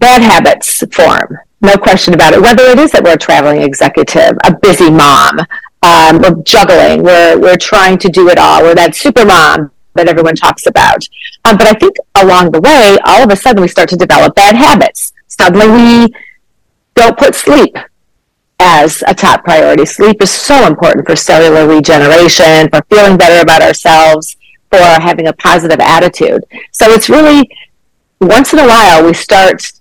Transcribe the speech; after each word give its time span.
bad 0.00 0.22
habits 0.22 0.82
form. 0.92 1.38
No 1.60 1.76
question 1.76 2.14
about 2.14 2.32
it. 2.32 2.40
Whether 2.40 2.64
it 2.64 2.78
is 2.78 2.90
that 2.92 3.04
we're 3.04 3.14
a 3.14 3.18
traveling 3.18 3.62
executive, 3.62 4.32
a 4.44 4.56
busy 4.56 4.90
mom, 4.90 5.38
um, 5.82 6.18
we're 6.18 6.42
juggling, 6.42 7.02
we're, 7.02 7.38
we're 7.38 7.56
trying 7.56 7.98
to 7.98 8.08
do 8.08 8.28
it 8.28 8.38
all, 8.38 8.62
we're 8.62 8.74
that 8.74 8.96
super 8.96 9.24
mom 9.24 9.70
that 9.94 10.08
everyone 10.08 10.34
talks 10.34 10.66
about. 10.66 11.06
Um, 11.44 11.56
but 11.56 11.66
I 11.66 11.74
think 11.74 11.96
along 12.14 12.52
the 12.52 12.60
way, 12.60 12.98
all 13.04 13.22
of 13.22 13.30
a 13.30 13.36
sudden 13.36 13.60
we 13.60 13.68
start 13.68 13.88
to 13.90 13.96
develop 13.96 14.34
bad 14.34 14.56
habits. 14.56 15.12
Suddenly 15.28 15.68
we 15.68 16.14
don't 16.94 17.18
put 17.18 17.34
sleep 17.34 17.76
as 18.58 19.02
a 19.06 19.14
top 19.14 19.44
priority. 19.44 19.84
Sleep 19.84 20.22
is 20.22 20.30
so 20.30 20.66
important 20.66 21.06
for 21.06 21.16
cellular 21.16 21.66
regeneration, 21.66 22.68
for 22.70 22.82
feeling 22.88 23.16
better 23.16 23.42
about 23.42 23.62
ourselves, 23.62 24.36
for 24.70 24.78
having 24.78 25.26
a 25.26 25.32
positive 25.34 25.80
attitude. 25.80 26.44
So 26.72 26.90
it's 26.90 27.08
really 27.08 27.50
once 28.20 28.52
in 28.52 28.58
a 28.58 28.66
while 28.66 29.04
we 29.04 29.14
start 29.14 29.72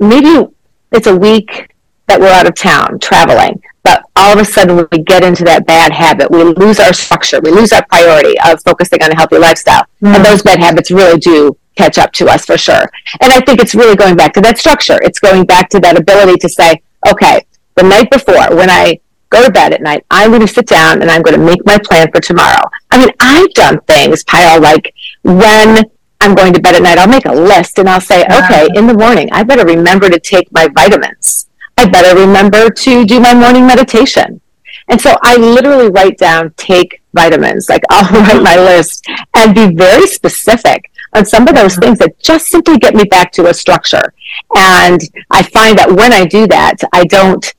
maybe 0.00 0.46
it's 0.92 1.06
a 1.06 1.16
week 1.16 1.72
that 2.06 2.18
we're 2.18 2.32
out 2.32 2.48
of 2.48 2.54
town 2.54 2.98
traveling 2.98 3.62
but 3.82 4.02
all 4.16 4.32
of 4.32 4.38
a 4.38 4.44
sudden 4.44 4.86
we 4.92 4.98
get 4.98 5.24
into 5.24 5.44
that 5.44 5.66
bad 5.66 5.92
habit. 5.92 6.30
We 6.30 6.42
lose 6.44 6.78
our 6.78 6.92
structure. 6.92 7.40
We 7.42 7.50
lose 7.50 7.72
our 7.72 7.84
priority 7.86 8.34
of 8.44 8.62
focusing 8.62 9.02
on 9.02 9.10
a 9.12 9.16
healthy 9.16 9.38
lifestyle. 9.38 9.84
Mm-hmm. 10.02 10.14
and 10.14 10.24
those 10.24 10.42
bad 10.42 10.60
habits 10.60 10.90
really 10.90 11.18
do 11.18 11.56
catch 11.76 11.98
up 11.98 12.12
to 12.12 12.26
us 12.26 12.44
for 12.44 12.58
sure. 12.58 12.84
And 13.20 13.32
i 13.32 13.40
think 13.40 13.60
it's 13.60 13.74
really 13.74 13.96
going 13.96 14.16
back 14.16 14.32
to 14.34 14.40
that 14.42 14.58
structure. 14.58 14.98
It's 15.02 15.18
going 15.18 15.44
back 15.44 15.68
to 15.70 15.80
that 15.80 15.98
ability 15.98 16.38
to 16.38 16.48
say 16.48 16.82
okay 17.10 17.46
the 17.76 17.82
night 17.82 18.10
before 18.10 18.54
when 18.54 18.68
i 18.68 18.98
go 19.30 19.42
to 19.46 19.50
bed 19.50 19.72
at 19.72 19.80
night 19.80 20.04
i'm 20.10 20.30
going 20.30 20.42
to 20.42 20.46
sit 20.46 20.66
down 20.66 21.00
and 21.00 21.10
i'm 21.10 21.22
going 21.22 21.38
to 21.38 21.44
make 21.44 21.64
my 21.64 21.78
plan 21.84 22.10
for 22.12 22.20
tomorrow. 22.20 22.62
I 22.90 22.98
mean 22.98 23.10
i've 23.20 23.52
done 23.54 23.80
things 23.82 24.24
Payal 24.24 24.60
like 24.60 24.94
when 25.22 25.84
I'm 26.20 26.34
going 26.34 26.52
to 26.52 26.60
bed 26.60 26.74
at 26.74 26.82
night, 26.82 26.98
I'll 26.98 27.08
make 27.08 27.24
a 27.24 27.32
list 27.32 27.78
and 27.78 27.88
I'll 27.88 28.00
say, 28.00 28.24
okay, 28.24 28.68
in 28.74 28.86
the 28.86 28.94
morning, 28.94 29.28
I 29.32 29.42
better 29.42 29.64
remember 29.64 30.08
to 30.10 30.20
take 30.20 30.52
my 30.52 30.68
vitamins. 30.68 31.48
I 31.78 31.88
better 31.88 32.18
remember 32.20 32.68
to 32.68 33.04
do 33.06 33.20
my 33.20 33.34
morning 33.34 33.66
meditation. 33.66 34.40
And 34.88 35.00
so 35.00 35.16
I 35.22 35.36
literally 35.36 35.90
write 35.90 36.18
down 36.18 36.52
take 36.56 37.00
vitamins. 37.14 37.68
Like 37.68 37.82
I'll 37.90 38.12
write 38.12 38.42
my 38.42 38.56
list 38.56 39.06
and 39.36 39.54
be 39.54 39.74
very 39.74 40.06
specific 40.06 40.90
on 41.14 41.24
some 41.24 41.48
of 41.48 41.54
those 41.54 41.76
things 41.76 41.98
that 41.98 42.18
just 42.18 42.48
simply 42.48 42.78
get 42.78 42.94
me 42.94 43.04
back 43.04 43.32
to 43.32 43.48
a 43.48 43.54
structure. 43.54 44.12
And 44.54 45.00
I 45.30 45.42
find 45.42 45.78
that 45.78 45.90
when 45.90 46.12
I 46.12 46.26
do 46.26 46.46
that, 46.48 46.76
I 46.92 47.04
don't 47.04 47.52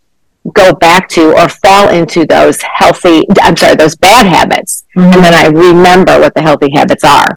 go 0.54 0.74
back 0.74 1.08
to 1.10 1.34
or 1.34 1.50
fall 1.50 1.90
into 1.90 2.26
those 2.26 2.62
healthy, 2.62 3.24
I'm 3.42 3.56
sorry, 3.56 3.76
those 3.76 3.96
bad 3.96 4.26
habits. 4.26 4.86
Mm-hmm. 4.96 5.14
And 5.14 5.24
then 5.24 5.34
I 5.34 5.48
remember 5.48 6.20
what 6.20 6.34
the 6.34 6.42
healthy 6.42 6.70
habits 6.74 7.04
are. 7.04 7.36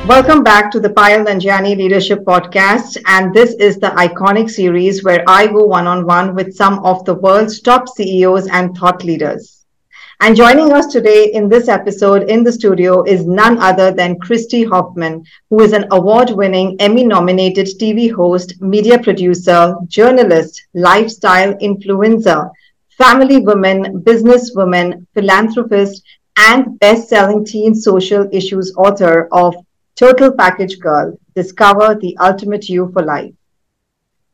Welcome 0.07 0.45
back 0.45 0.71
to 0.73 0.81
the 0.81 0.91
Payal 0.91 1.25
Nanjiani 1.25 1.79
Leadership 1.79 2.27
Podcast. 2.27 2.99
And 3.07 3.35
this 3.35 3.55
is 3.55 3.79
the 3.79 3.87
iconic 3.87 4.51
series 4.51 5.03
where 5.03 5.25
I 5.27 5.47
go 5.47 5.65
one 5.65 5.87
on 5.87 6.05
one 6.05 6.35
with 6.35 6.55
some 6.55 6.85
of 6.85 7.03
the 7.07 7.15
world's 7.15 7.63
top 7.63 7.89
CEOs 7.89 8.47
and 8.49 8.77
thought 8.77 9.03
leaders. 9.03 9.65
And 10.21 10.37
joining 10.37 10.75
us 10.75 10.89
today 10.89 11.33
in 11.33 11.49
this 11.49 11.69
episode 11.69 12.25
in 12.29 12.45
the 12.45 12.53
studio 12.53 13.03
is 13.05 13.25
none 13.25 13.57
other 13.57 13.93
than 13.93 14.19
Kristi 14.21 14.69
Hoffman, 14.69 15.25
who 15.49 15.63
is 15.63 15.73
an 15.73 15.87
award 15.91 16.29
winning 16.33 16.77
Emmy 16.81 17.05
nominated 17.05 17.69
TV 17.81 18.13
host, 18.13 18.61
media 18.61 18.99
producer, 18.99 19.75
journalist, 19.87 20.67
lifestyle 20.75 21.55
influencer, 21.55 22.51
family 22.91 23.39
woman, 23.39 24.03
businesswoman, 24.03 25.07
philanthropist, 25.15 26.03
and 26.37 26.79
best 26.79 27.09
selling 27.09 27.43
teen 27.43 27.75
social 27.75 28.29
issues 28.33 28.71
author 28.77 29.29
of 29.33 29.55
Total 29.97 30.33
Package 30.33 30.81
Girl 30.81 31.17
Discover 31.37 31.95
the 32.01 32.17
Ultimate 32.19 32.69
You 32.69 32.91
for 32.93 33.03
Life. 33.03 33.33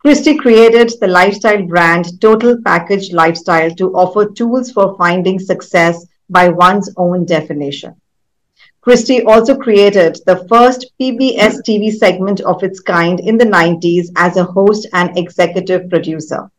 Kristi 0.03 0.39
created 0.39 0.91
the 1.01 1.07
lifestyle 1.07 1.63
brand 1.67 2.19
Total 2.19 2.57
Package 2.65 3.13
Lifestyle 3.13 3.71
to 3.73 3.93
offer 3.95 4.25
tools 4.25 4.73
for 4.73 4.97
finding 4.97 5.39
success 5.39 6.07
by 6.31 6.49
one's 6.49 6.91
own 6.97 7.27
definition. 7.27 7.95
Kristi 8.83 9.23
also 9.27 9.55
created 9.55 10.19
the 10.25 10.47
first 10.49 10.93
PBS 10.99 11.59
TV 11.69 11.93
segment 11.93 12.41
of 12.41 12.63
its 12.63 12.81
kind 12.81 13.21
in 13.21 13.37
the 13.37 13.45
90s 13.45 14.07
as 14.17 14.39
a 14.39 14.45
host 14.45 14.87
and 14.95 15.19
executive 15.19 15.91
producer. 15.91 16.51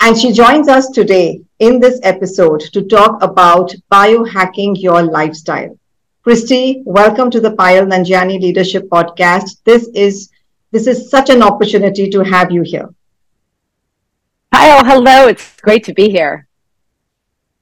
And 0.00 0.16
she 0.16 0.32
joins 0.32 0.68
us 0.68 0.88
today 0.88 1.42
in 1.58 1.78
this 1.78 2.00
episode 2.02 2.60
to 2.72 2.80
talk 2.80 3.22
about 3.22 3.74
biohacking 3.92 4.80
your 4.80 5.02
lifestyle. 5.02 5.78
Kristi, 6.22 6.82
welcome 6.84 7.30
to 7.30 7.40
the 7.40 7.52
Payal 7.52 7.86
Nanjiani 7.90 8.38
Leadership 8.38 8.90
Podcast. 8.90 9.62
This 9.64 9.88
is 9.94 10.28
this 10.70 10.86
is 10.86 11.08
such 11.08 11.30
an 11.30 11.42
opportunity 11.42 12.10
to 12.10 12.22
have 12.22 12.50
you 12.50 12.60
here. 12.60 12.90
Hi, 14.52 14.78
oh, 14.78 14.84
hello. 14.84 15.28
It's 15.28 15.56
great 15.62 15.82
to 15.84 15.94
be 15.94 16.10
here. 16.10 16.46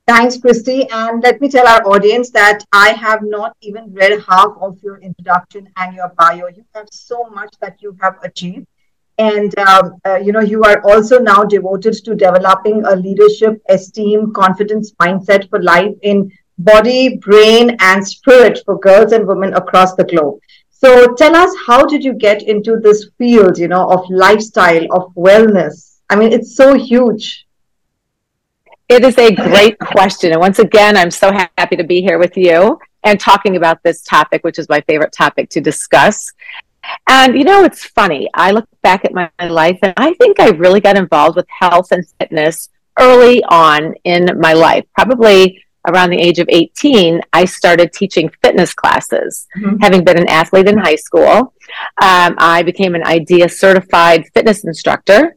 Thanks, 0.09 0.39
Kristi. 0.39 0.89
And 0.91 1.23
let 1.23 1.41
me 1.41 1.49
tell 1.49 1.69
our 1.69 1.87
audience 1.87 2.31
that 2.31 2.65
I 2.73 2.89
have 2.95 3.23
not 3.23 3.57
even 3.61 3.95
read 3.95 4.21
half 4.29 4.51
of 4.61 4.83
your 4.83 4.97
introduction 4.99 5.69
and 5.77 5.95
your 5.95 6.09
bio. 6.19 6.49
You 6.49 6.65
have 6.75 6.89
so 6.91 7.29
much 7.31 7.55
that 7.61 7.81
you 7.81 7.97
have 8.01 8.17
achieved. 8.25 8.67
And, 9.19 9.57
um, 9.61 10.01
uh, 10.05 10.17
you 10.17 10.33
know, 10.33 10.41
you 10.41 10.65
are 10.65 10.83
also 10.83 11.21
now 11.21 11.45
devoted 11.45 11.95
to 12.05 12.17
developing 12.17 12.85
a 12.85 12.97
leadership, 12.97 13.63
esteem, 13.69 14.33
confidence 14.33 14.93
mindset 15.01 15.49
for 15.49 15.63
life 15.63 15.95
in 16.03 16.33
body, 16.59 17.17
brain, 17.19 17.77
and 17.81 18.07
spirit 18.07 18.61
for 18.65 18.79
girls 18.79 19.13
and 19.13 19.27
women 19.27 19.55
across 19.55 19.95
the 19.95 20.05
globe. 20.05 20.41
So 20.71 21.15
tell 21.15 21.35
us, 21.35 21.53
how 21.67 21.85
did 21.87 22.05
you 22.05 22.15
get 22.15 22.43
into 22.43 22.79
this 22.81 23.11
field, 23.19 23.59
you 23.59 23.69
know, 23.69 23.89
of 23.91 24.09
lifestyle, 24.11 24.85
of 24.93 25.13
wellness? 25.15 25.99
I 26.09 26.17
mean, 26.17 26.33
it's 26.33 26.55
so 26.55 26.75
huge. 26.75 27.47
It 28.89 29.05
is 29.05 29.19
a 29.19 29.35
great 29.35 29.79
question. 29.81 30.33
And 30.33 30.41
once 30.41 30.59
again, 30.59 30.97
I'm 30.97 31.11
so 31.11 31.33
happy 31.33 31.77
to 31.77 31.85
be 31.85 32.01
here 32.01 32.19
with 32.19 32.37
you 32.37 32.79
and 33.05 33.19
talking 33.19 33.57
about 33.57 33.83
this 33.83 34.03
topic, 34.03 34.45
which 34.45 34.59
is 34.59 34.69
my 34.69 34.81
favorite 34.83 35.13
topic 35.13 35.51
to 35.51 35.61
discuss. 35.61 36.33
And 37.09 37.37
you 37.37 37.45
know, 37.45 37.65
it's 37.65 37.85
funny. 37.85 38.29
I 38.35 38.53
look 38.53 38.69
back 38.83 39.05
at 39.05 39.13
my, 39.13 39.31
life 39.41 39.79
and 39.83 39.95
I 39.97 40.15
think 40.15 40.41
I 40.41 40.51
really 40.51 40.81
got 40.81 40.97
involved 40.97 41.37
with 41.37 41.47
health 41.49 41.93
and 41.93 42.05
fitness 42.19 42.71
early 42.99 43.43
on 43.45 43.95
in 44.05 44.39
my 44.41 44.53
life, 44.53 44.85
probably 44.95 45.63
around 45.89 46.11
the 46.11 46.21
age 46.21 46.39
of 46.39 46.49
18, 46.49 47.21
I 47.33 47.45
started 47.45 47.93
teaching 47.93 48.31
fitness 48.43 48.75
classes. 48.75 49.47
Mm-hmm. 49.57 49.77
Having 49.81 50.05
been 50.05 50.19
an 50.19 50.29
athlete 50.29 50.69
in 50.69 50.79
high 50.79 50.97
school, 50.97 51.55
um, 52.03 52.35
I 52.39 52.63
became 52.65 52.95
an 52.95 53.05
IDEA 53.05 53.49
certified 53.49 54.25
fitness 54.35 54.65
instructor. 54.65 55.37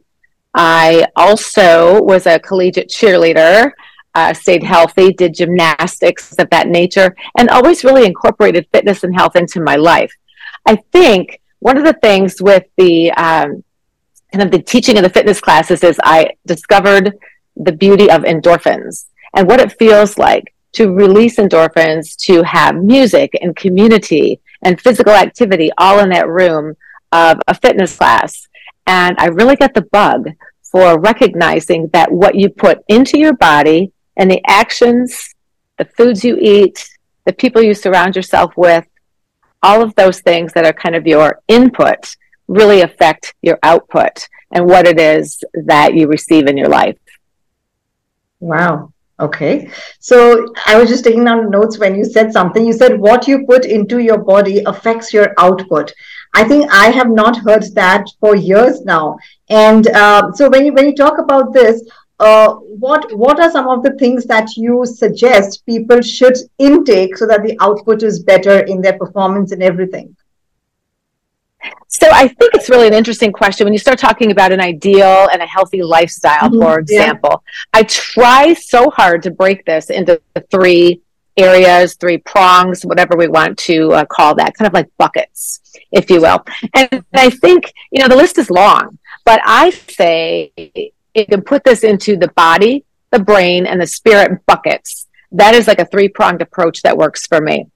I 0.54 1.06
also 1.16 2.02
was 2.02 2.26
a 2.26 2.38
collegiate 2.38 2.88
cheerleader, 2.88 3.72
uh, 4.14 4.34
stayed 4.34 4.62
healthy, 4.62 5.12
did 5.12 5.34
gymnastics 5.34 6.32
of 6.38 6.50
that 6.50 6.68
nature, 6.68 7.16
and 7.38 7.48
always 7.48 7.84
really 7.84 8.04
incorporated 8.04 8.66
fitness 8.72 9.02
and 9.02 9.14
health 9.14 9.34
into 9.36 9.60
my 9.60 9.76
life. 9.76 10.12
I 10.66 10.76
think 10.92 11.40
one 11.60 11.78
of 11.78 11.84
the 11.84 11.94
things 11.94 12.42
with 12.42 12.64
the 12.76 13.10
um, 13.12 13.64
kind 14.32 14.42
of 14.42 14.50
the 14.50 14.62
teaching 14.62 14.98
of 14.98 15.02
the 15.02 15.10
fitness 15.10 15.40
classes 15.40 15.82
is 15.82 15.98
I 16.04 16.30
discovered 16.46 17.18
the 17.56 17.72
beauty 17.72 18.10
of 18.10 18.22
endorphins 18.22 19.06
and 19.34 19.48
what 19.48 19.60
it 19.60 19.78
feels 19.78 20.18
like 20.18 20.54
to 20.72 20.92
release 20.92 21.36
endorphins, 21.36 22.16
to 22.16 22.42
have 22.42 22.76
music 22.76 23.36
and 23.42 23.54
community 23.54 24.40
and 24.62 24.80
physical 24.80 25.12
activity 25.12 25.70
all 25.76 25.98
in 25.98 26.08
that 26.08 26.28
room 26.28 26.74
of 27.12 27.38
a 27.46 27.54
fitness 27.54 27.96
class. 27.96 28.48
And 28.86 29.16
I 29.18 29.26
really 29.26 29.56
got 29.56 29.74
the 29.74 29.82
bug 29.92 30.28
for 30.62 30.98
recognizing 30.98 31.88
that 31.92 32.10
what 32.10 32.34
you 32.34 32.48
put 32.48 32.78
into 32.88 33.18
your 33.18 33.34
body 33.34 33.92
and 34.16 34.30
the 34.30 34.40
actions, 34.46 35.34
the 35.78 35.84
foods 35.84 36.24
you 36.24 36.38
eat, 36.40 36.88
the 37.26 37.32
people 37.32 37.62
you 37.62 37.74
surround 37.74 38.16
yourself 38.16 38.56
with, 38.56 38.86
all 39.62 39.82
of 39.82 39.94
those 39.94 40.20
things 40.20 40.52
that 40.54 40.64
are 40.64 40.72
kind 40.72 40.96
of 40.96 41.06
your 41.06 41.40
input 41.48 42.16
really 42.48 42.80
affect 42.80 43.34
your 43.42 43.58
output. 43.62 44.28
and 44.52 44.66
what 44.66 44.86
it 44.86 45.00
is 45.00 45.42
that 45.54 45.94
you 45.94 46.06
receive 46.06 46.46
in 46.46 46.56
your 46.56 46.68
life. 46.68 46.98
Wow. 48.38 48.92
Okay. 49.20 49.70
So 50.00 50.52
I 50.66 50.76
was 50.76 50.88
just 50.88 51.04
taking 51.04 51.24
down 51.24 51.50
notes 51.50 51.78
when 51.78 51.94
you 51.94 52.04
said 52.04 52.32
something. 52.32 52.64
You 52.64 52.72
said 52.72 52.98
what 52.98 53.28
you 53.28 53.46
put 53.46 53.64
into 53.64 53.98
your 53.98 54.18
body 54.18 54.62
affects 54.66 55.12
your 55.12 55.32
output. 55.38 55.92
I 56.34 56.44
think 56.44 56.70
I 56.72 56.90
have 56.90 57.10
not 57.10 57.36
heard 57.36 57.64
that 57.74 58.06
for 58.20 58.34
years 58.34 58.82
now. 58.84 59.18
And 59.48 59.86
uh, 59.88 60.32
so 60.32 60.48
when 60.48 60.66
you 60.66 60.72
when 60.72 60.86
you 60.86 60.96
talk 60.96 61.18
about 61.18 61.52
this, 61.52 61.82
uh, 62.18 62.54
what 62.54 63.12
what 63.16 63.38
are 63.38 63.50
some 63.50 63.68
of 63.68 63.82
the 63.82 63.92
things 63.98 64.24
that 64.26 64.56
you 64.56 64.84
suggest 64.86 65.64
people 65.66 66.00
should 66.00 66.36
intake 66.58 67.16
so 67.16 67.26
that 67.26 67.42
the 67.42 67.56
output 67.60 68.02
is 68.02 68.22
better 68.22 68.60
in 68.60 68.80
their 68.80 68.98
performance 68.98 69.52
and 69.52 69.62
everything? 69.62 70.16
So 71.88 72.08
I 72.10 72.28
think 72.28 72.54
it's 72.54 72.68
really 72.70 72.86
an 72.86 72.94
interesting 72.94 73.32
question 73.32 73.64
when 73.64 73.72
you 73.72 73.78
start 73.78 73.98
talking 73.98 74.30
about 74.30 74.52
an 74.52 74.60
ideal 74.60 75.28
and 75.32 75.42
a 75.42 75.46
healthy 75.46 75.82
lifestyle, 75.82 76.48
mm-hmm. 76.48 76.60
for 76.60 76.78
example. 76.78 77.42
Yeah. 77.74 77.80
I 77.80 77.82
try 77.84 78.54
so 78.54 78.90
hard 78.90 79.22
to 79.24 79.30
break 79.30 79.64
this 79.64 79.90
into 79.90 80.20
three 80.50 81.02
areas, 81.36 81.94
three 81.94 82.18
prongs, 82.18 82.84
whatever 82.84 83.16
we 83.16 83.28
want 83.28 83.58
to 83.58 83.92
uh, 83.92 84.04
call 84.06 84.34
that, 84.36 84.54
kind 84.54 84.66
of 84.66 84.74
like 84.74 84.88
buckets, 84.98 85.60
if 85.90 86.10
you 86.10 86.20
will. 86.20 86.44
And 86.74 87.04
I 87.14 87.30
think, 87.30 87.72
you 87.90 88.02
know, 88.02 88.08
the 88.08 88.16
list 88.16 88.38
is 88.38 88.50
long, 88.50 88.98
but 89.24 89.40
I 89.44 89.70
say 89.70 90.52
you 91.14 91.26
can 91.26 91.42
put 91.42 91.64
this 91.64 91.84
into 91.84 92.16
the 92.16 92.28
body, 92.28 92.84
the 93.10 93.18
brain, 93.18 93.66
and 93.66 93.80
the 93.80 93.86
spirit 93.86 94.44
buckets. 94.46 95.06
That 95.30 95.54
is 95.54 95.66
like 95.66 95.78
a 95.78 95.86
three 95.86 96.08
pronged 96.08 96.42
approach 96.42 96.82
that 96.82 96.96
works 96.96 97.26
for 97.26 97.40
me. 97.40 97.66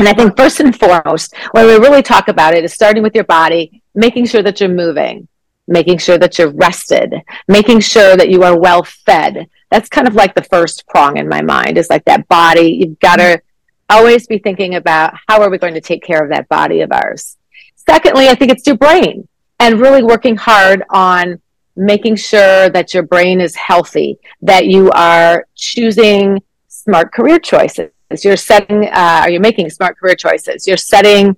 And 0.00 0.08
I 0.08 0.14
think 0.14 0.34
first 0.34 0.60
and 0.60 0.74
foremost, 0.74 1.34
when 1.50 1.66
we 1.66 1.74
really 1.74 2.02
talk 2.02 2.28
about 2.28 2.54
it, 2.54 2.64
is 2.64 2.72
starting 2.72 3.02
with 3.02 3.14
your 3.14 3.24
body, 3.24 3.82
making 3.94 4.24
sure 4.24 4.42
that 4.42 4.58
you're 4.58 4.70
moving, 4.70 5.28
making 5.68 5.98
sure 5.98 6.16
that 6.16 6.38
you're 6.38 6.52
rested, 6.52 7.12
making 7.48 7.80
sure 7.80 8.16
that 8.16 8.30
you 8.30 8.42
are 8.42 8.58
well 8.58 8.82
fed. 8.82 9.46
That's 9.70 9.90
kind 9.90 10.08
of 10.08 10.14
like 10.14 10.34
the 10.34 10.44
first 10.44 10.86
prong 10.88 11.18
in 11.18 11.28
my 11.28 11.42
mind 11.42 11.76
is 11.76 11.90
like 11.90 12.06
that 12.06 12.26
body. 12.28 12.78
You've 12.80 12.98
got 12.98 13.16
to 13.16 13.42
always 13.90 14.26
be 14.26 14.38
thinking 14.38 14.76
about 14.76 15.12
how 15.28 15.42
are 15.42 15.50
we 15.50 15.58
going 15.58 15.74
to 15.74 15.82
take 15.82 16.02
care 16.02 16.24
of 16.24 16.30
that 16.30 16.48
body 16.48 16.80
of 16.80 16.92
ours. 16.92 17.36
Secondly, 17.76 18.28
I 18.28 18.34
think 18.34 18.52
it's 18.52 18.66
your 18.66 18.78
brain 18.78 19.28
and 19.58 19.82
really 19.82 20.02
working 20.02 20.34
hard 20.34 20.82
on 20.88 21.42
making 21.76 22.16
sure 22.16 22.70
that 22.70 22.94
your 22.94 23.02
brain 23.02 23.38
is 23.38 23.54
healthy, 23.54 24.18
that 24.40 24.64
you 24.64 24.90
are 24.92 25.44
choosing 25.56 26.42
smart 26.68 27.12
career 27.12 27.38
choices 27.38 27.90
you're 28.24 28.36
setting, 28.36 28.84
uh, 28.86 29.22
are 29.22 29.30
you 29.30 29.40
making 29.40 29.70
smart 29.70 29.98
career 29.98 30.14
choices? 30.14 30.66
You're 30.66 30.76
setting 30.76 31.36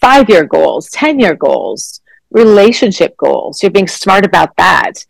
five 0.00 0.28
year 0.28 0.44
goals, 0.44 0.90
10 0.90 1.18
year 1.18 1.34
goals, 1.34 2.00
relationship 2.30 3.16
goals. 3.16 3.62
You're 3.62 3.70
being 3.70 3.88
smart 3.88 4.24
about 4.24 4.54
that. 4.56 5.04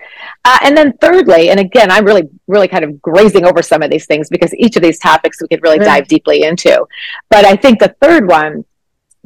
Uh, 0.45 0.59
and 0.63 0.77
then 0.77 0.97
thirdly, 0.99 1.51
and 1.51 1.59
again, 1.59 1.91
I'm 1.91 2.05
really, 2.05 2.29
really 2.47 2.69
kind 2.69 2.85
of 2.85 3.01
grazing 3.01 3.45
over 3.45 3.63
some 3.63 3.83
of 3.83 3.91
these 3.91 4.07
things 4.07 4.29
because 4.29 4.55
each 4.55 4.77
of 4.77 4.83
these 4.83 4.99
topics 4.99 5.41
we 5.41 5.49
could 5.49 5.63
really 5.63 5.79
dive 5.79 6.09
deeply 6.09 6.45
into. 6.45 6.87
But 7.31 7.45
I 7.45 7.57
think 7.57 7.79
the 7.79 7.95
third 8.01 8.29
one 8.29 8.65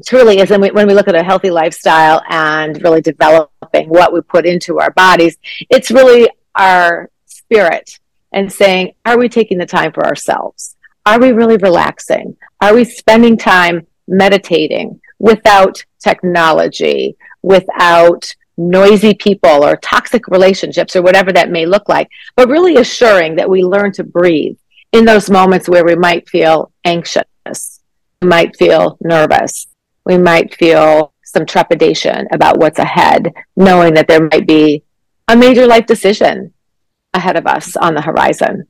truly 0.07 0.39
is 0.39 0.51
when 0.51 0.61
we, 0.61 0.71
when 0.71 0.87
we 0.87 0.95
look 0.95 1.09
at 1.09 1.15
a 1.15 1.23
healthy 1.23 1.51
lifestyle 1.51 2.23
and 2.31 2.83
really 2.83 3.01
developing 3.01 3.89
what 3.89 4.13
we 4.13 4.21
put 4.23 4.47
into 4.47 4.81
our 4.81 4.91
bodies, 4.93 5.37
it's 5.69 5.91
really 5.91 6.31
our 6.55 7.11
spirit 7.27 7.99
and 8.33 8.53
saying, 8.53 8.95
are 9.05 9.19
we 9.19 9.29
taking 9.29 9.59
the 9.59 9.67
time 9.67 9.93
for 9.93 10.07
ourselves? 10.07 10.77
Are 11.07 11.21
we 11.21 11.33
really 11.33 11.57
relaxing? 11.57 12.37
Are 12.61 12.75
we 12.75 12.85
spending 12.85 13.37
time 13.37 13.87
meditating 14.07 15.01
without 15.19 15.85
technology, 15.99 17.17
without 17.43 18.35
noisy 18.57 19.15
people 19.15 19.65
or 19.65 19.77
toxic 19.77 20.29
relationships 20.29 20.95
or 20.95 21.03
whatever 21.03 21.33
that 21.33 21.51
may 21.51 21.65
look 21.65 21.89
like, 21.89 22.09
but 22.37 22.49
really 22.49 22.77
assuring 22.77 23.37
that 23.37 23.49
we 23.49 23.63
learn 23.63 23.93
to 23.93 24.05
breathe 24.05 24.57
in 24.93 25.05
those 25.05 25.31
moments 25.31 25.69
where 25.69 25.85
we 25.85 25.97
might 25.97 26.29
feel 26.29 26.71
anxious, 26.85 27.25
we 28.21 28.29
might 28.29 28.57
feel 28.57 28.99
nervous, 29.01 29.67
we 30.05 30.19
might 30.19 30.55
feel 30.55 31.15
some 31.25 31.47
trepidation 31.47 32.27
about 32.33 32.59
what's 32.59 32.79
ahead, 32.79 33.33
knowing 33.57 33.95
that 33.95 34.09
there 34.09 34.29
might 34.33 34.47
be 34.47 34.83
a 35.29 35.37
major 35.37 35.67
life 35.67 35.87
decision 35.87 36.53
ahead 37.15 37.37
of 37.37 37.47
us 37.47 37.77
on 37.77 37.95
the 37.95 38.03
horizon. 38.03 38.67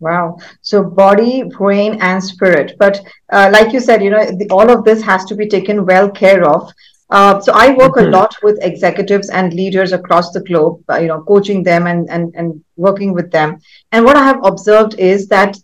Wow. 0.00 0.38
So 0.62 0.82
body, 0.82 1.42
brain, 1.42 1.98
and 2.00 2.22
spirit. 2.22 2.76
But 2.78 3.02
uh, 3.30 3.50
like 3.52 3.72
you 3.72 3.80
said, 3.80 4.02
you 4.02 4.10
know, 4.10 4.24
the, 4.24 4.48
all 4.50 4.70
of 4.70 4.84
this 4.84 5.02
has 5.02 5.24
to 5.26 5.34
be 5.34 5.46
taken 5.46 5.84
well 5.84 6.10
care 6.10 6.44
of. 6.48 6.72
Uh, 7.10 7.40
so 7.40 7.52
I 7.52 7.74
work 7.74 7.94
mm-hmm. 7.94 8.06
a 8.06 8.16
lot 8.16 8.34
with 8.42 8.58
executives 8.62 9.30
and 9.30 9.52
leaders 9.52 9.92
across 9.92 10.30
the 10.30 10.40
globe, 10.40 10.82
uh, 10.88 10.98
you 10.98 11.08
know, 11.08 11.22
coaching 11.22 11.62
them 11.62 11.86
and, 11.86 12.08
and, 12.08 12.32
and 12.34 12.64
working 12.76 13.12
with 13.12 13.30
them. 13.30 13.58
And 13.92 14.04
what 14.04 14.16
I 14.16 14.24
have 14.24 14.44
observed 14.44 14.94
is 14.98 15.28
that, 15.28 15.56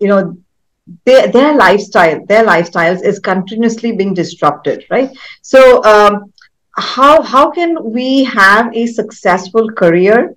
you 0.00 0.08
know, 0.08 0.36
their, 1.04 1.28
their 1.28 1.54
lifestyle, 1.56 2.24
their 2.26 2.44
lifestyles 2.44 3.02
is 3.04 3.18
continuously 3.18 3.92
being 3.92 4.14
disrupted, 4.14 4.84
right? 4.90 5.10
So 5.42 5.84
um, 5.84 6.32
how, 6.76 7.22
how 7.22 7.50
can 7.50 7.92
we 7.92 8.24
have 8.24 8.74
a 8.74 8.86
successful 8.86 9.70
career 9.70 10.34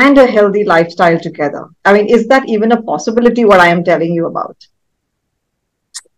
and 0.00 0.18
a 0.18 0.26
healthy 0.26 0.64
lifestyle 0.64 1.18
together? 1.18 1.68
I 1.84 1.92
mean, 1.92 2.06
is 2.06 2.26
that 2.28 2.48
even 2.48 2.72
a 2.72 2.82
possibility 2.82 3.44
what 3.44 3.60
I 3.60 3.68
am 3.68 3.84
telling 3.84 4.12
you 4.12 4.26
about? 4.26 4.56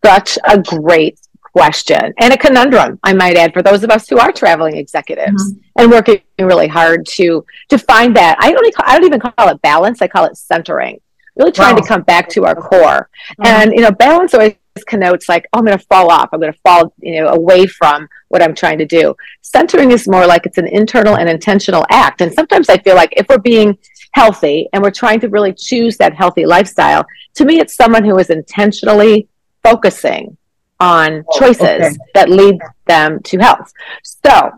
Such 0.04 0.38
a 0.44 0.60
great 0.60 1.18
question 1.54 2.12
and 2.18 2.32
a 2.32 2.36
conundrum, 2.36 2.98
I 3.02 3.12
might 3.12 3.36
add, 3.36 3.52
for 3.52 3.62
those 3.62 3.84
of 3.84 3.90
us 3.90 4.08
who 4.08 4.18
are 4.18 4.32
traveling 4.32 4.76
executives 4.76 5.52
mm-hmm. 5.52 5.80
and 5.80 5.90
working 5.90 6.20
really 6.38 6.66
hard 6.66 7.06
to 7.06 7.44
to 7.68 7.78
find 7.78 8.14
that. 8.16 8.36
I 8.40 8.52
don't 8.52 8.74
I 8.84 8.98
don't 8.98 9.06
even 9.06 9.20
call 9.20 9.48
it 9.48 9.62
balance. 9.62 10.02
I 10.02 10.08
call 10.08 10.24
it 10.24 10.36
centering. 10.36 11.00
Really 11.36 11.52
trying 11.52 11.74
wow. 11.76 11.82
to 11.82 11.88
come 11.88 12.02
back 12.02 12.28
to 12.30 12.44
our 12.44 12.54
core. 12.54 13.08
Mm-hmm. 13.08 13.46
And 13.46 13.72
you 13.72 13.80
know, 13.80 13.92
balance 13.92 14.34
always 14.34 14.56
connotes 14.82 15.28
like, 15.28 15.46
oh, 15.52 15.58
I'm 15.58 15.64
going 15.64 15.78
to 15.78 15.84
fall 15.86 16.10
off. 16.10 16.30
I'm 16.32 16.40
going 16.40 16.52
to 16.52 16.58
fall, 16.60 16.92
you 17.00 17.20
know, 17.20 17.28
away 17.28 17.66
from 17.66 18.08
what 18.28 18.42
I'm 18.42 18.54
trying 18.54 18.78
to 18.78 18.86
do. 18.86 19.14
Centering 19.42 19.92
is 19.92 20.08
more 20.08 20.26
like 20.26 20.46
it's 20.46 20.58
an 20.58 20.66
internal 20.66 21.16
and 21.16 21.28
intentional 21.28 21.86
act. 21.90 22.20
And 22.20 22.32
sometimes 22.32 22.68
I 22.68 22.78
feel 22.78 22.96
like 22.96 23.12
if 23.16 23.28
we're 23.28 23.38
being 23.38 23.78
healthy 24.12 24.68
and 24.72 24.82
we're 24.82 24.90
trying 24.90 25.20
to 25.20 25.28
really 25.28 25.52
choose 25.52 25.96
that 25.98 26.14
healthy 26.14 26.44
lifestyle, 26.44 27.06
to 27.34 27.44
me, 27.44 27.60
it's 27.60 27.76
someone 27.76 28.04
who 28.04 28.18
is 28.18 28.30
intentionally 28.30 29.28
focusing 29.62 30.36
on 30.80 31.24
oh, 31.28 31.38
choices 31.38 31.62
okay. 31.62 31.96
that 32.14 32.28
lead 32.28 32.58
them 32.86 33.22
to 33.22 33.38
health. 33.38 33.72
So 34.02 34.50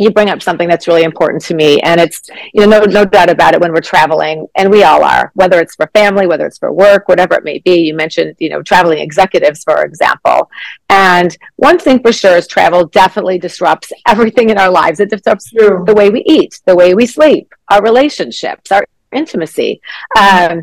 you 0.00 0.10
bring 0.10 0.30
up 0.30 0.42
something 0.42 0.68
that's 0.68 0.88
really 0.88 1.02
important 1.02 1.42
to 1.42 1.54
me 1.54 1.78
and 1.82 2.00
it's 2.00 2.28
you 2.54 2.66
know 2.66 2.80
no, 2.80 2.84
no 2.84 3.04
doubt 3.04 3.28
about 3.28 3.54
it 3.54 3.60
when 3.60 3.72
we're 3.72 3.80
traveling 3.80 4.46
and 4.54 4.70
we 4.70 4.82
all 4.82 5.04
are 5.04 5.30
whether 5.34 5.60
it's 5.60 5.74
for 5.74 5.86
family 5.88 6.26
whether 6.26 6.46
it's 6.46 6.58
for 6.58 6.72
work 6.72 7.06
whatever 7.06 7.34
it 7.34 7.44
may 7.44 7.58
be 7.58 7.76
you 7.80 7.94
mentioned 7.94 8.34
you 8.38 8.48
know 8.48 8.62
traveling 8.62 8.98
executives 8.98 9.62
for 9.62 9.84
example 9.84 10.50
and 10.88 11.36
one 11.56 11.78
thing 11.78 12.00
for 12.00 12.12
sure 12.12 12.36
is 12.36 12.46
travel 12.46 12.86
definitely 12.86 13.38
disrupts 13.38 13.92
everything 14.06 14.50
in 14.50 14.58
our 14.58 14.70
lives 14.70 15.00
it 15.00 15.10
disrupts 15.10 15.50
True. 15.50 15.84
the 15.86 15.94
way 15.94 16.08
we 16.08 16.22
eat 16.26 16.60
the 16.64 16.74
way 16.74 16.94
we 16.94 17.06
sleep 17.06 17.52
our 17.68 17.82
relationships 17.82 18.72
our 18.72 18.84
intimacy 19.12 19.80
um, 20.18 20.62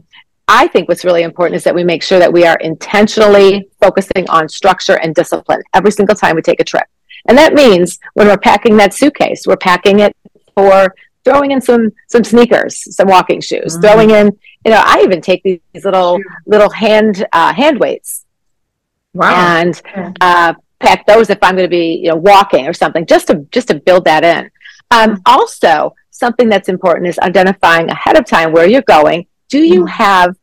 I 0.50 0.68
think 0.68 0.88
what's 0.88 1.04
really 1.04 1.24
important 1.24 1.58
is 1.58 1.66
that 1.66 1.76
we 1.76 1.84
make 1.84 2.02
sure 2.02 2.20
that 2.20 2.32
we 2.32 2.46
are 2.46 2.56
intentionally 2.62 3.70
focusing 3.82 4.30
on 4.30 4.48
structure 4.48 4.98
and 4.98 5.14
discipline 5.14 5.62
every 5.74 5.92
single 5.92 6.16
time 6.16 6.38
we 6.38 6.42
take 6.42 6.62
a 6.62 6.64
trip. 6.64 6.86
And 7.28 7.38
that 7.38 7.54
means 7.54 8.00
when 8.14 8.28
we're 8.28 8.38
packing 8.38 8.78
that 8.78 8.94
suitcase, 8.94 9.46
we're 9.46 9.58
packing 9.58 10.00
it 10.00 10.16
for 10.56 10.96
throwing 11.24 11.52
in 11.52 11.62
some 11.62 11.92
some 12.08 12.24
sneakers, 12.24 12.96
some 12.96 13.08
walking 13.08 13.42
shoes, 13.42 13.74
mm-hmm. 13.74 13.82
throwing 13.82 14.10
in, 14.12 14.28
you 14.66 14.72
know, 14.72 14.82
I 14.84 15.02
even 15.04 15.22
take 15.22 15.44
these, 15.44 15.60
little 15.84 16.20
little 16.46 16.70
hand 16.70 17.26
uh, 17.34 17.54
hand 17.54 17.80
weights. 17.80 18.26
Wow. 19.14 19.34
And 19.60 19.82
uh, 20.22 20.54
pack 20.80 21.06
those 21.06 21.30
if 21.30 21.40
I'm 21.42 21.56
going 21.56 21.66
to 21.66 21.70
be, 21.70 21.96
you 21.96 22.10
know, 22.10 22.16
walking 22.16 22.68
or 22.68 22.74
something, 22.74 23.06
just 23.06 23.28
to 23.28 23.46
just 23.52 23.68
to 23.70 23.76
build 23.76 24.06
that 24.06 24.24
in. 24.24 24.50
Um, 24.92 25.12
mm-hmm. 25.12 25.22
Also, 25.26 25.96
something 26.12 26.50
that's 26.50 26.70
important 26.70 27.08
is 27.08 27.20
identifying 27.20 27.90
ahead 27.90 28.18
of 28.18 28.26
time 28.26 28.54
where 28.54 28.68
you're 28.68 28.82
going. 28.84 29.28
Do 29.50 29.60
you 29.60 29.82
mm-hmm. 29.82 30.04
have 30.04 30.36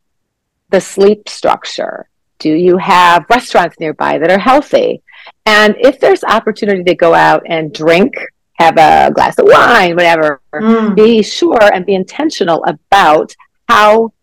the 0.69 0.81
sleep 0.81 1.29
structure? 1.29 2.09
Do 2.37 2.51
you 2.51 2.77
have 2.77 3.25
restaurants 3.29 3.79
nearby 3.79 4.17
that 4.19 4.29
are 4.29 4.39
healthy? 4.39 5.01
And 5.45 5.75
if 5.79 5.99
there's 5.99 6.23
opportunity 6.23 6.83
to 6.83 6.95
go 6.95 7.13
out 7.13 7.43
and 7.47 7.73
drink, 7.73 8.15
have 8.59 8.77
a 8.77 9.11
glass 9.13 9.37
of 9.37 9.45
wine, 9.47 9.95
whatever, 9.95 10.41
mm. 10.53 10.95
be 10.95 11.21
sure 11.21 11.73
and 11.73 11.85
be 11.85 11.93
intentional 11.93 12.63
about 12.65 13.33
how 13.67 14.13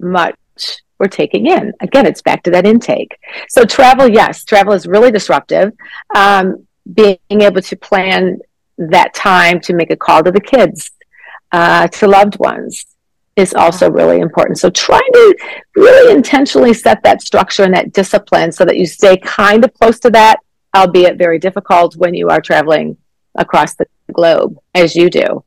much 0.00 0.36
we're 0.98 1.08
taking 1.08 1.46
in. 1.46 1.72
Again, 1.80 2.06
it's 2.06 2.22
back 2.22 2.42
to 2.44 2.50
that 2.52 2.66
intake. 2.66 3.18
So 3.48 3.64
travel, 3.64 4.08
yes, 4.08 4.44
travel 4.44 4.72
is 4.72 4.86
really 4.86 5.10
disruptive. 5.10 5.72
Um, 6.14 6.66
being 6.92 7.18
able 7.30 7.62
to 7.62 7.76
plan 7.76 8.38
that 8.78 9.14
time 9.14 9.60
to 9.60 9.74
make 9.74 9.90
a 9.90 9.96
call 9.96 10.22
to 10.22 10.30
the 10.30 10.40
kids, 10.40 10.90
uh, 11.52 11.88
to 11.88 12.06
loved 12.06 12.38
ones, 12.38 12.86
is 13.36 13.54
also 13.54 13.90
really 13.90 14.20
important. 14.20 14.58
So 14.58 14.70
trying 14.70 15.00
to 15.00 15.36
really 15.76 16.14
intentionally 16.14 16.74
set 16.74 17.02
that 17.02 17.22
structure 17.22 17.64
and 17.64 17.74
that 17.74 17.92
discipline 17.92 18.52
so 18.52 18.64
that 18.64 18.76
you 18.76 18.86
stay 18.86 19.16
kind 19.16 19.64
of 19.64 19.72
close 19.74 19.98
to 20.00 20.10
that 20.10 20.40
albeit 20.74 21.18
very 21.18 21.38
difficult 21.38 21.96
when 21.96 22.14
you 22.14 22.28
are 22.28 22.40
traveling 22.40 22.96
across 23.36 23.74
the 23.74 23.86
globe 24.12 24.58
as 24.74 24.94
you 24.94 25.08
do. 25.10 25.44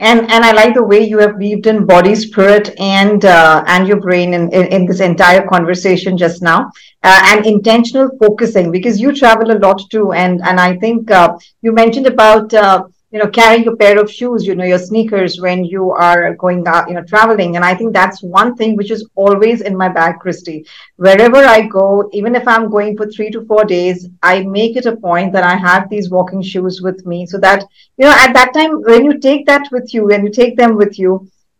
and 0.00 0.20
and 0.34 0.44
I 0.44 0.52
like 0.52 0.74
the 0.74 0.82
way 0.82 1.00
you 1.06 1.18
have 1.18 1.36
weaved 1.36 1.66
in 1.66 1.86
body, 1.86 2.14
spirit, 2.14 2.74
and 2.80 3.24
uh, 3.24 3.62
and 3.66 3.86
your 3.86 4.00
brain 4.00 4.34
in, 4.34 4.52
in, 4.52 4.66
in 4.66 4.86
this 4.86 5.00
entire 5.00 5.46
conversation 5.46 6.18
just 6.18 6.42
now, 6.42 6.70
uh, 7.04 7.20
and 7.30 7.46
intentional 7.46 8.10
focusing 8.18 8.72
because 8.72 9.00
you 9.00 9.14
travel 9.14 9.52
a 9.52 9.58
lot 9.66 9.80
too, 9.90 10.12
and 10.12 10.40
and 10.42 10.58
I 10.58 10.76
think 10.76 11.10
uh, 11.10 11.38
you 11.62 11.72
mentioned 11.72 12.06
about 12.06 12.52
uh, 12.52 12.84
you 13.10 13.18
know 13.18 13.28
carrying 13.28 13.66
a 13.66 13.74
pair 13.76 13.98
of 13.98 14.10
shoes 14.10 14.46
you 14.46 14.54
know 14.54 14.64
your 14.64 14.78
sneakers 14.78 15.40
when 15.40 15.64
you 15.64 15.90
are 15.92 16.34
going 16.34 16.66
out 16.68 16.88
you 16.88 16.94
know 16.94 17.02
traveling 17.04 17.56
and 17.56 17.64
i 17.64 17.74
think 17.74 17.92
that's 17.92 18.22
one 18.22 18.54
thing 18.54 18.76
which 18.76 18.90
is 18.90 19.08
always 19.14 19.62
in 19.62 19.76
my 19.76 19.88
bag 19.88 20.16
kristi 20.22 20.66
wherever 20.96 21.38
i 21.38 21.60
go 21.66 22.08
even 22.12 22.34
if 22.34 22.46
i'm 22.46 22.68
going 22.70 22.96
for 22.96 23.06
3 23.06 23.30
to 23.30 23.44
4 23.46 23.64
days 23.64 24.08
i 24.22 24.42
make 24.42 24.76
it 24.76 24.90
a 24.92 24.96
point 24.96 25.32
that 25.32 25.48
i 25.52 25.56
have 25.56 25.88
these 25.88 26.10
walking 26.10 26.42
shoes 26.42 26.82
with 26.82 27.06
me 27.06 27.24
so 27.24 27.38
that 27.38 27.64
you 27.96 28.04
know 28.04 28.16
at 28.26 28.34
that 28.34 28.52
time 28.52 28.78
when 28.82 29.04
you 29.06 29.18
take 29.18 29.46
that 29.46 29.72
with 29.72 29.94
you 29.94 30.06
when 30.06 30.24
you 30.26 30.30
take 30.30 30.56
them 30.56 30.76
with 30.76 30.98
you 30.98 31.16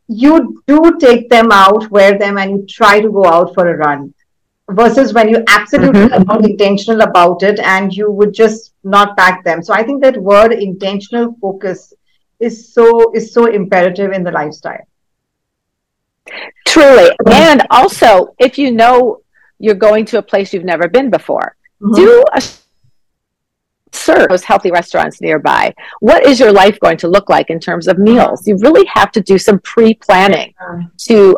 you 0.08 0.62
do 0.66 0.98
take 0.98 1.28
them 1.30 1.50
out 1.52 1.90
wear 1.90 2.18
them 2.18 2.38
and 2.38 2.50
you 2.50 2.66
try 2.66 3.00
to 3.00 3.10
go 3.10 3.26
out 3.26 3.54
for 3.54 3.68
a 3.68 3.76
run 3.76 4.12
versus 4.70 5.14
when 5.14 5.28
you 5.28 5.42
absolutely 5.48 6.00
mm-hmm. 6.00 6.14
are 6.14 6.24
not 6.24 6.44
intentional 6.44 7.00
about 7.00 7.42
it 7.42 7.58
and 7.60 7.92
you 7.92 8.10
would 8.10 8.34
just 8.34 8.72
not 8.88 9.16
pack 9.16 9.44
them. 9.44 9.62
So 9.62 9.74
i 9.74 9.82
think 9.82 10.02
that 10.02 10.16
word 10.16 10.52
intentional 10.52 11.34
focus 11.40 11.92
is 12.40 12.72
so 12.72 13.12
is 13.14 13.32
so 13.32 13.46
imperative 13.46 14.12
in 14.12 14.22
the 14.24 14.30
lifestyle. 14.30 14.86
Truly. 16.66 17.10
And 17.26 17.66
also 17.70 18.34
if 18.38 18.58
you 18.58 18.70
know 18.72 19.20
you're 19.58 19.82
going 19.88 20.04
to 20.06 20.18
a 20.18 20.22
place 20.22 20.52
you've 20.52 20.64
never 20.64 20.88
been 20.88 21.10
before 21.10 21.56
mm-hmm. 21.82 21.94
do 21.94 22.24
a 22.32 22.42
serve 23.92 24.28
those 24.28 24.44
healthy 24.44 24.70
restaurants 24.70 25.20
nearby. 25.20 25.74
What 26.00 26.24
is 26.26 26.38
your 26.40 26.52
life 26.52 26.78
going 26.80 26.98
to 26.98 27.08
look 27.08 27.28
like 27.28 27.50
in 27.50 27.60
terms 27.60 27.88
of 27.88 27.98
meals? 27.98 28.46
You 28.46 28.56
really 28.58 28.86
have 28.92 29.10
to 29.12 29.20
do 29.20 29.38
some 29.38 29.58
pre-planning 29.60 30.54
to 31.06 31.36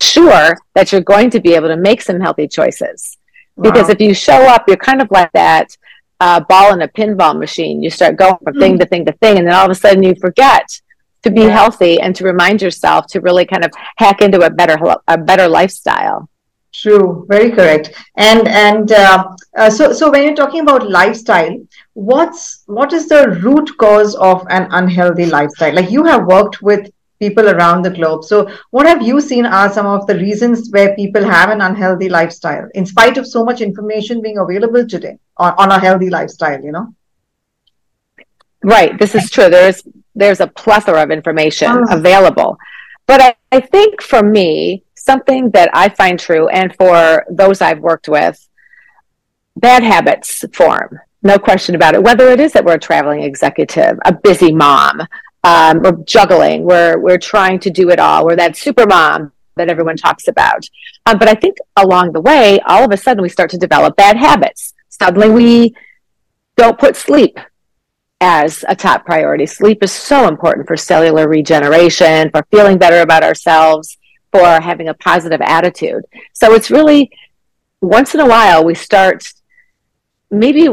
sure 0.00 0.56
that 0.74 0.92
you're 0.92 1.00
going 1.02 1.30
to 1.30 1.40
be 1.40 1.54
able 1.54 1.68
to 1.68 1.76
make 1.76 2.00
some 2.02 2.20
healthy 2.20 2.48
choices. 2.48 3.18
Wow. 3.56 3.70
Because 3.70 3.88
if 3.88 4.00
you 4.00 4.14
show 4.14 4.40
up, 4.46 4.64
you're 4.66 4.76
kind 4.76 5.02
of 5.02 5.10
like 5.10 5.32
that 5.32 5.76
uh, 6.20 6.40
ball 6.40 6.72
in 6.74 6.82
a 6.82 6.88
pinball 6.88 7.38
machine. 7.38 7.82
You 7.82 7.90
start 7.90 8.16
going 8.16 8.36
from 8.44 8.54
mm. 8.54 8.60
thing 8.60 8.78
to 8.78 8.86
thing 8.86 9.04
to 9.06 9.12
thing, 9.12 9.38
and 9.38 9.46
then 9.46 9.54
all 9.54 9.64
of 9.64 9.70
a 9.70 9.74
sudden 9.74 10.02
you 10.02 10.14
forget 10.20 10.66
to 11.22 11.30
be 11.30 11.42
yeah. 11.42 11.48
healthy 11.48 12.00
and 12.00 12.14
to 12.16 12.24
remind 12.24 12.62
yourself 12.62 13.06
to 13.08 13.20
really 13.20 13.44
kind 13.44 13.64
of 13.64 13.70
hack 13.96 14.22
into 14.22 14.40
a 14.42 14.50
better 14.50 14.76
a 15.08 15.18
better 15.18 15.48
lifestyle. 15.48 16.28
True, 16.72 17.26
very 17.28 17.50
correct. 17.50 17.92
And 18.16 18.46
and 18.46 18.92
uh, 18.92 19.24
uh, 19.56 19.70
so 19.70 19.92
so 19.92 20.10
when 20.10 20.22
you're 20.22 20.36
talking 20.36 20.60
about 20.60 20.88
lifestyle, 20.88 21.56
what's 21.94 22.62
what 22.66 22.92
is 22.92 23.08
the 23.08 23.40
root 23.42 23.68
cause 23.78 24.14
of 24.14 24.46
an 24.50 24.68
unhealthy 24.70 25.26
lifestyle? 25.26 25.74
Like 25.74 25.90
you 25.90 26.04
have 26.04 26.26
worked 26.26 26.62
with 26.62 26.88
people 27.20 27.48
around 27.50 27.82
the 27.82 27.90
globe. 27.90 28.24
So, 28.24 28.50
what 28.70 28.86
have 28.86 29.02
you 29.02 29.20
seen 29.20 29.46
are 29.46 29.72
some 29.72 29.86
of 29.86 30.06
the 30.06 30.16
reasons 30.16 30.70
where 30.70 30.96
people 30.96 31.22
have 31.22 31.50
an 31.50 31.60
unhealthy 31.60 32.08
lifestyle, 32.08 32.68
in 32.74 32.86
spite 32.86 33.18
of 33.18 33.26
so 33.26 33.44
much 33.44 33.60
information 33.60 34.22
being 34.22 34.38
available 34.38 34.86
today 34.86 35.18
on, 35.36 35.54
on 35.58 35.70
a 35.70 35.78
healthy 35.78 36.10
lifestyle? 36.10 36.60
You 36.60 36.72
know, 36.72 36.94
right. 38.64 38.98
This 38.98 39.14
is 39.14 39.30
true. 39.30 39.50
There's 39.50 39.82
there's 40.14 40.40
a 40.40 40.48
plethora 40.48 41.02
of 41.02 41.10
information 41.10 41.70
oh. 41.70 41.86
available, 41.90 42.58
but 43.06 43.20
I, 43.20 43.34
I 43.52 43.60
think 43.60 44.02
for 44.02 44.22
me, 44.22 44.82
something 44.96 45.50
that 45.50 45.70
I 45.74 45.90
find 45.90 46.18
true, 46.18 46.48
and 46.48 46.74
for 46.76 47.26
those 47.30 47.60
I've 47.60 47.80
worked 47.80 48.08
with, 48.08 48.48
bad 49.56 49.82
habits 49.82 50.44
form. 50.54 50.98
No 51.22 51.38
question 51.38 51.74
about 51.74 51.94
it. 51.94 52.02
Whether 52.02 52.30
it 52.30 52.40
is 52.40 52.52
that 52.54 52.64
we're 52.64 52.76
a 52.76 52.78
traveling 52.78 53.22
executive, 53.22 53.98
a 54.06 54.12
busy 54.12 54.52
mom, 54.52 55.02
um, 55.44 55.80
we're 55.80 55.96
juggling. 56.04 56.64
We're 56.64 56.98
we're 56.98 57.18
trying 57.18 57.60
to 57.60 57.70
do 57.70 57.90
it 57.90 57.98
all. 57.98 58.26
We're 58.26 58.36
that 58.36 58.56
super 58.56 58.86
mom 58.86 59.32
that 59.56 59.68
everyone 59.68 59.96
talks 59.96 60.28
about. 60.28 60.64
Um, 61.06 61.18
but 61.18 61.28
I 61.28 61.34
think 61.34 61.56
along 61.76 62.12
the 62.12 62.20
way, 62.20 62.60
all 62.66 62.84
of 62.84 62.92
a 62.92 62.96
sudden, 62.96 63.22
we 63.22 63.28
start 63.28 63.50
to 63.50 63.58
develop 63.58 63.96
bad 63.96 64.16
habits. 64.16 64.74
Suddenly, 64.88 65.30
we 65.30 65.74
don't 66.56 66.78
put 66.78 66.96
sleep 66.96 67.38
as 68.20 68.64
a 68.68 68.76
top 68.76 69.06
priority. 69.06 69.46
Sleep 69.46 69.82
is 69.82 69.92
so 69.92 70.28
important 70.28 70.66
for 70.66 70.76
cellular 70.76 71.26
regeneration, 71.26 72.30
for 72.30 72.46
feeling 72.50 72.76
better 72.76 73.00
about 73.00 73.22
ourselves, 73.22 73.96
for 74.32 74.60
having 74.60 74.88
a 74.88 74.94
positive 74.94 75.40
attitude. 75.40 76.04
So 76.34 76.52
it's 76.52 76.70
really 76.70 77.10
once 77.80 78.14
in 78.14 78.20
a 78.20 78.26
while 78.26 78.64
we 78.64 78.74
start. 78.74 79.32
Maybe 80.30 80.68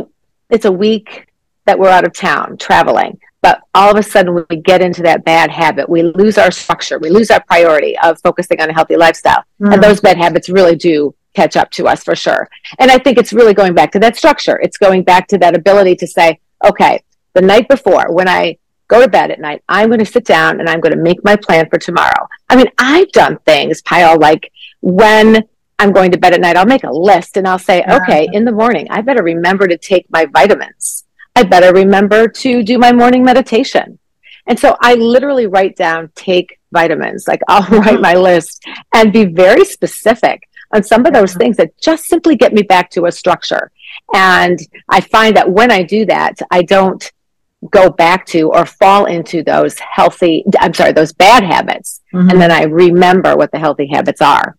it's 0.49 0.65
a 0.65 0.71
week 0.71 1.27
that 1.65 1.79
we're 1.79 1.89
out 1.89 2.05
of 2.05 2.13
town 2.13 2.57
traveling 2.57 3.19
but 3.47 3.61
all 3.73 3.89
of 3.89 3.95
a 3.95 4.03
sudden, 4.03 4.45
we 4.49 4.57
get 4.57 4.81
into 4.81 5.01
that 5.03 5.23
bad 5.23 5.49
habit, 5.49 5.87
we 5.87 6.03
lose 6.03 6.37
our 6.37 6.51
structure, 6.51 6.99
we 6.99 7.09
lose 7.09 7.31
our 7.31 7.41
priority 7.45 7.97
of 7.99 8.19
focusing 8.19 8.59
on 8.59 8.69
a 8.69 8.73
healthy 8.73 8.97
lifestyle. 8.97 9.41
Mm. 9.61 9.75
And 9.75 9.81
those 9.81 10.01
bad 10.01 10.17
habits 10.17 10.49
really 10.49 10.75
do 10.75 11.15
catch 11.33 11.55
up 11.55 11.71
to 11.71 11.87
us 11.87 12.03
for 12.03 12.13
sure. 12.13 12.49
And 12.77 12.91
I 12.91 12.97
think 12.97 13.17
it's 13.17 13.31
really 13.31 13.53
going 13.53 13.73
back 13.73 13.93
to 13.93 13.99
that 13.99 14.17
structure. 14.17 14.59
It's 14.61 14.77
going 14.77 15.03
back 15.03 15.29
to 15.29 15.37
that 15.37 15.55
ability 15.55 15.95
to 15.95 16.07
say, 16.07 16.41
okay, 16.65 17.01
the 17.35 17.41
night 17.41 17.69
before, 17.69 18.13
when 18.13 18.27
I 18.27 18.57
go 18.89 18.99
to 18.99 19.07
bed 19.07 19.31
at 19.31 19.39
night, 19.39 19.63
I'm 19.69 19.87
going 19.87 19.99
to 19.99 20.05
sit 20.05 20.25
down 20.25 20.59
and 20.59 20.67
I'm 20.67 20.81
going 20.81 20.93
to 20.93 21.01
make 21.01 21.23
my 21.23 21.37
plan 21.37 21.69
for 21.69 21.79
tomorrow. 21.79 22.27
I 22.49 22.57
mean, 22.57 22.67
I've 22.77 23.13
done 23.13 23.39
things, 23.45 23.81
Payal, 23.81 24.19
like 24.19 24.51
when 24.81 25.41
I'm 25.79 25.93
going 25.93 26.11
to 26.11 26.17
bed 26.17 26.33
at 26.33 26.41
night, 26.41 26.57
I'll 26.57 26.65
make 26.65 26.83
a 26.83 26.91
list 26.91 27.37
and 27.37 27.47
I'll 27.47 27.59
say, 27.59 27.81
okay, 27.89 28.27
in 28.33 28.43
the 28.43 28.51
morning, 28.51 28.87
I 28.89 28.99
better 28.99 29.23
remember 29.23 29.69
to 29.69 29.77
take 29.77 30.05
my 30.11 30.25
vitamins. 30.25 31.05
I 31.37 31.43
better 31.43 31.71
remember 31.71 32.27
to 32.27 32.63
do 32.63 32.79
my 32.79 32.91
morning 32.91 33.23
meditation. 33.23 33.99
And 34.47 34.59
so 34.59 34.75
I 34.81 34.95
literally 34.95 35.45
write 35.45 35.75
down 35.75 36.09
take 36.15 36.59
vitamins. 36.71 37.27
Like 37.27 37.41
I'll 37.47 37.69
write 37.79 38.01
my 38.01 38.15
list 38.15 38.65
and 38.95 39.13
be 39.13 39.25
very 39.25 39.63
specific 39.63 40.49
on 40.73 40.81
some 40.81 41.05
of 41.05 41.13
those 41.13 41.35
things 41.35 41.55
that 41.57 41.77
just 41.79 42.05
simply 42.05 42.35
get 42.35 42.53
me 42.53 42.63
back 42.63 42.89
to 42.91 43.05
a 43.05 43.11
structure. 43.11 43.71
And 44.15 44.57
I 44.89 44.99
find 44.99 45.37
that 45.37 45.47
when 45.47 45.69
I 45.69 45.83
do 45.83 46.07
that, 46.07 46.39
I 46.49 46.63
don't 46.63 47.03
go 47.71 47.91
back 47.91 48.25
to 48.27 48.49
or 48.51 48.65
fall 48.65 49.05
into 49.05 49.43
those 49.43 49.77
healthy, 49.77 50.43
I'm 50.59 50.73
sorry, 50.73 50.91
those 50.91 51.13
bad 51.13 51.43
habits. 51.43 52.01
Mm-hmm. 52.15 52.31
And 52.31 52.41
then 52.41 52.49
I 52.49 52.63
remember 52.63 53.37
what 53.37 53.51
the 53.51 53.59
healthy 53.59 53.85
habits 53.85 54.21
are. 54.23 54.57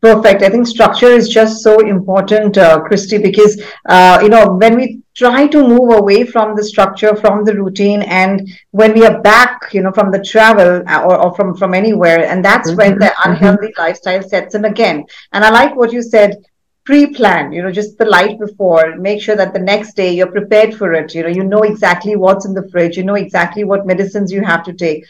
Perfect. 0.00 0.42
I 0.42 0.50
think 0.50 0.66
structure 0.66 1.06
is 1.06 1.28
just 1.28 1.62
so 1.62 1.78
important, 1.78 2.58
uh, 2.58 2.80
Kristi, 2.80 3.22
because 3.22 3.62
uh, 3.88 4.18
you 4.20 4.28
know 4.28 4.52
when 4.52 4.76
we 4.76 5.03
try 5.14 5.46
to 5.46 5.66
move 5.66 5.96
away 5.96 6.24
from 6.24 6.56
the 6.56 6.64
structure, 6.64 7.14
from 7.16 7.44
the 7.44 7.54
routine, 7.54 8.02
and 8.02 8.48
when 8.72 8.94
we 8.94 9.04
are 9.04 9.20
back, 9.22 9.72
you 9.72 9.82
know, 9.82 9.92
from 9.92 10.10
the 10.10 10.22
travel 10.22 10.82
uh, 10.88 11.02
or, 11.02 11.16
or 11.24 11.34
from 11.34 11.56
from 11.56 11.74
anywhere, 11.74 12.26
and 12.26 12.44
that's 12.44 12.70
mm-hmm. 12.70 12.78
when 12.78 12.98
the 12.98 13.06
mm-hmm. 13.06 13.30
unhealthy 13.30 13.68
mm-hmm. 13.68 13.80
lifestyle 13.80 14.22
sets 14.22 14.54
in 14.54 14.64
again. 14.64 15.04
And 15.32 15.44
I 15.44 15.50
like 15.50 15.76
what 15.76 15.92
you 15.92 16.02
said 16.02 16.36
pre-plan 16.84 17.50
you 17.50 17.62
know 17.62 17.72
just 17.72 17.96
the 17.96 18.04
night 18.04 18.38
before 18.38 18.94
make 18.96 19.18
sure 19.18 19.34
that 19.34 19.54
the 19.54 19.58
next 19.58 19.96
day 19.96 20.14
you're 20.14 20.30
prepared 20.30 20.74
for 20.74 20.92
it 20.92 21.14
you 21.14 21.22
know 21.22 21.30
you 21.30 21.42
know 21.42 21.62
exactly 21.62 22.14
what's 22.14 22.44
in 22.44 22.52
the 22.52 22.68
fridge 22.68 22.98
you 22.98 23.02
know 23.02 23.14
exactly 23.14 23.64
what 23.64 23.86
medicines 23.86 24.30
you 24.30 24.42
have 24.44 24.62
to 24.62 24.70
take 24.70 25.02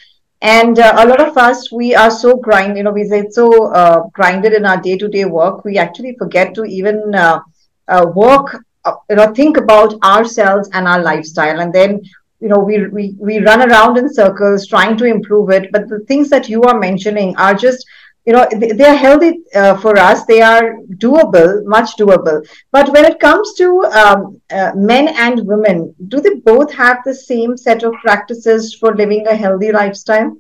and 0.45 0.79
uh, 0.79 0.93
a 0.99 1.07
lot 1.07 1.27
of 1.27 1.39
us, 1.39 1.73
we 1.73 1.95
are 1.95 2.11
so 2.11 2.37
grind, 2.37 2.77
you 2.77 2.83
know, 2.83 2.91
we 2.91 3.09
say 3.09 3.27
so 3.31 3.73
uh, 3.73 4.03
grinded 4.13 4.53
in 4.53 4.67
our 4.67 4.79
day 4.79 4.99
to 4.99 5.09
day 5.09 5.25
work, 5.25 5.65
we 5.65 5.79
actually 5.79 6.15
forget 6.19 6.55
to 6.57 6.65
even 6.65 7.15
uh, 7.15 7.41
uh 7.89 8.07
work, 8.15 8.63
you 9.11 9.17
know, 9.17 9.33
think 9.35 9.57
about 9.57 9.95
ourselves 10.03 10.69
and 10.73 10.87
our 10.87 11.03
lifestyle. 11.03 11.61
And 11.61 11.73
then, 11.73 12.03
you 12.41 12.49
know, 12.49 12.59
we, 12.59 12.87
we, 12.89 13.17
we 13.19 13.39
run 13.39 13.69
around 13.69 13.97
in 13.97 14.13
circles 14.13 14.67
trying 14.67 14.97
to 14.99 15.05
improve 15.05 15.51
it. 15.51 15.71
But 15.73 15.89
the 15.89 16.01
things 16.01 16.29
that 16.31 16.49
you 16.49 16.63
are 16.63 16.79
mentioning 16.79 17.37
are 17.37 17.55
just 17.55 17.87
you 18.27 18.33
know 18.33 18.47
they 18.51 18.85
are 18.85 18.97
healthy 18.97 19.41
uh, 19.55 19.77
for 19.77 19.99
us 19.99 20.25
they 20.25 20.41
are 20.41 20.77
doable 20.97 21.65
much 21.67 21.97
doable 21.97 22.47
but 22.73 22.91
when 22.93 23.05
it 23.05 23.21
comes 23.21 23.53
to 23.55 23.85
um, 23.87 24.41
uh, 24.51 24.73
men 24.75 25.09
and 25.09 25.47
women 25.47 25.95
do 26.09 26.21
they 26.21 26.35
both 26.37 26.73
have 26.73 26.99
the 27.05 27.15
same 27.15 27.57
set 27.57 27.83
of 27.83 27.93
practices 28.03 28.75
for 28.75 28.95
living 28.95 29.27
a 29.27 29.37
healthy 29.37 29.73
lifestyle 29.73 30.35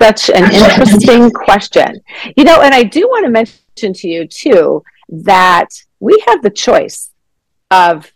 such 0.00 0.30
an 0.30 0.44
interesting 0.52 1.30
question 1.30 2.00
you 2.36 2.44
know 2.44 2.60
and 2.60 2.74
i 2.74 2.82
do 2.82 3.08
want 3.08 3.24
to 3.24 3.30
mention 3.30 3.92
to 3.92 4.08
you 4.08 4.26
too 4.26 4.82
that 5.08 5.68
we 6.02 6.22
have 6.26 6.42
the 6.42 6.50
choice 6.50 7.10
of 7.70 8.12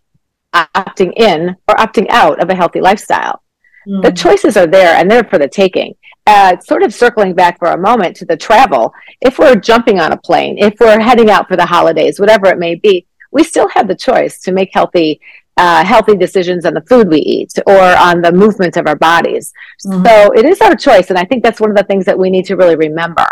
opting 0.54 1.12
in 1.16 1.56
or 1.68 1.74
opting 1.76 2.06
out 2.10 2.42
of 2.42 2.50
a 2.50 2.54
healthy 2.54 2.80
lifestyle 2.80 3.42
mm. 3.88 4.02
the 4.02 4.12
choices 4.12 4.56
are 4.56 4.66
there 4.66 4.94
and 4.96 5.10
they're 5.10 5.24
for 5.24 5.38
the 5.38 5.48
taking 5.48 5.94
uh, 6.26 6.58
sort 6.60 6.82
of 6.82 6.92
circling 6.92 7.34
back 7.34 7.58
for 7.58 7.68
a 7.68 7.78
moment 7.78 8.16
to 8.16 8.24
the 8.24 8.36
travel, 8.36 8.92
if 9.20 9.38
we're 9.38 9.54
jumping 9.54 10.00
on 10.00 10.12
a 10.12 10.16
plane, 10.16 10.58
if 10.58 10.74
we're 10.80 11.00
heading 11.00 11.30
out 11.30 11.46
for 11.48 11.56
the 11.56 11.66
holidays, 11.66 12.18
whatever 12.18 12.46
it 12.46 12.58
may 12.58 12.74
be, 12.74 13.06
we 13.30 13.44
still 13.44 13.68
have 13.68 13.86
the 13.86 13.94
choice 13.94 14.40
to 14.40 14.52
make 14.52 14.70
healthy 14.72 15.20
uh, 15.58 15.82
healthy 15.82 16.14
decisions 16.14 16.66
on 16.66 16.74
the 16.74 16.82
food 16.82 17.08
we 17.08 17.18
eat 17.18 17.50
or 17.66 17.80
on 17.80 18.20
the 18.20 18.30
movement 18.30 18.76
of 18.76 18.86
our 18.86 18.96
bodies. 18.96 19.54
Mm-hmm. 19.86 20.04
So 20.04 20.32
it 20.32 20.44
is 20.44 20.60
our 20.60 20.74
choice, 20.74 21.08
and 21.08 21.18
I 21.18 21.24
think 21.24 21.42
that's 21.42 21.60
one 21.60 21.70
of 21.70 21.76
the 21.76 21.84
things 21.84 22.04
that 22.04 22.18
we 22.18 22.28
need 22.28 22.44
to 22.46 22.56
really 22.56 22.76
remember. 22.76 23.26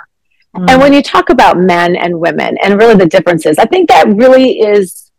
Mm-hmm. 0.55 0.67
And 0.69 0.81
when 0.81 0.93
you 0.93 1.03
talk 1.03 1.31
about 1.31 1.59
men 1.59 1.97
and 1.97 2.19
women 2.21 2.57
and 2.63 2.79
really 2.79 2.95
the 2.95 3.07
differences, 3.07 3.59
I 3.59 3.67
think 3.67 3.89
that 3.89 4.07
really 4.09 4.61
is 4.61 5.11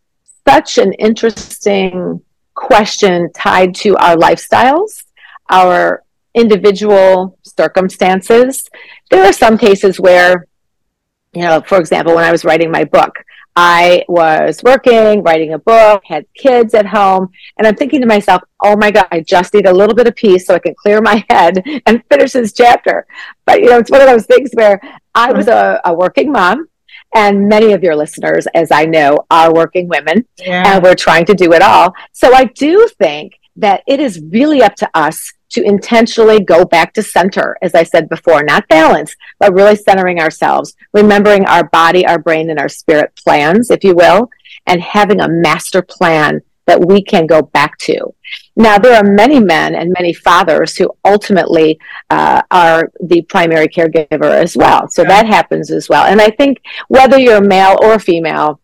such 0.48 0.78
an 0.78 0.92
interesting 0.94 2.22
question 2.54 3.30
tied 3.34 3.74
to 3.74 3.96
our 3.96 4.16
lifestyles 4.16 5.02
our 5.50 6.02
individual 6.34 7.38
circumstances. 7.42 8.68
There 9.10 9.24
are 9.24 9.32
some 9.32 9.56
cases 9.58 9.98
where, 9.98 10.46
you 11.32 11.42
know, 11.42 11.62
for 11.62 11.78
example, 11.78 12.14
when 12.14 12.24
I 12.24 12.32
was 12.32 12.44
writing 12.44 12.70
my 12.70 12.84
book, 12.84 13.14
I 13.56 14.04
was 14.06 14.62
working, 14.62 15.22
writing 15.22 15.54
a 15.54 15.58
book, 15.58 16.02
had 16.04 16.26
kids 16.34 16.74
at 16.74 16.84
home, 16.84 17.30
and 17.56 17.66
I'm 17.66 17.74
thinking 17.74 18.02
to 18.02 18.06
myself, 18.06 18.42
oh 18.62 18.76
my 18.76 18.90
God, 18.90 19.06
I 19.10 19.20
just 19.20 19.54
need 19.54 19.66
a 19.66 19.72
little 19.72 19.94
bit 19.94 20.06
of 20.06 20.14
peace 20.14 20.46
so 20.46 20.54
I 20.54 20.58
can 20.58 20.74
clear 20.74 21.00
my 21.00 21.24
head 21.30 21.62
and 21.86 22.04
finish 22.10 22.32
this 22.32 22.52
chapter. 22.52 23.06
But, 23.46 23.62
you 23.62 23.70
know, 23.70 23.78
it's 23.78 23.90
one 23.90 24.02
of 24.02 24.08
those 24.08 24.26
things 24.26 24.50
where 24.52 24.78
I 25.14 25.32
was 25.32 25.48
a, 25.48 25.80
a 25.86 25.94
working 25.94 26.30
mom, 26.30 26.68
and 27.14 27.48
many 27.48 27.72
of 27.72 27.82
your 27.82 27.96
listeners, 27.96 28.46
as 28.54 28.70
I 28.70 28.84
know, 28.84 29.24
are 29.30 29.54
working 29.54 29.88
women, 29.88 30.26
yeah. 30.38 30.74
and 30.74 30.84
we're 30.84 30.94
trying 30.94 31.24
to 31.24 31.34
do 31.34 31.54
it 31.54 31.62
all. 31.62 31.94
So 32.12 32.34
I 32.34 32.44
do 32.44 32.86
think 32.98 33.32
that 33.56 33.82
it 33.86 34.00
is 34.00 34.20
really 34.30 34.62
up 34.62 34.74
to 34.76 34.90
us 34.94 35.32
to 35.50 35.62
intentionally 35.62 36.40
go 36.40 36.64
back 36.64 36.92
to 36.94 37.02
center, 37.02 37.56
as 37.62 37.74
I 37.74 37.82
said 37.82 38.08
before, 38.08 38.42
not 38.42 38.68
balance, 38.68 39.14
but 39.38 39.54
really 39.54 39.76
centering 39.76 40.20
ourselves, 40.20 40.74
remembering 40.92 41.46
our 41.46 41.68
body, 41.68 42.06
our 42.06 42.18
brain, 42.18 42.50
and 42.50 42.58
our 42.58 42.68
spirit 42.68 43.14
plans, 43.16 43.70
if 43.70 43.84
you 43.84 43.94
will, 43.94 44.28
and 44.66 44.80
having 44.82 45.20
a 45.20 45.28
master 45.28 45.82
plan 45.82 46.40
that 46.66 46.84
we 46.84 47.02
can 47.02 47.26
go 47.26 47.42
back 47.42 47.78
to. 47.78 48.12
Now, 48.56 48.76
there 48.78 48.96
are 48.96 49.04
many 49.04 49.38
men 49.38 49.74
and 49.74 49.94
many 49.96 50.12
fathers 50.12 50.76
who 50.76 50.90
ultimately 51.04 51.78
uh, 52.10 52.42
are 52.50 52.90
the 53.00 53.22
primary 53.22 53.68
caregiver 53.68 54.30
as 54.30 54.56
well. 54.56 54.88
So 54.88 55.04
that 55.04 55.26
happens 55.26 55.70
as 55.70 55.88
well. 55.88 56.06
And 56.06 56.20
I 56.20 56.30
think 56.30 56.58
whether 56.88 57.18
you're 57.18 57.40
male 57.40 57.76
or 57.82 57.98
female, 58.00 58.60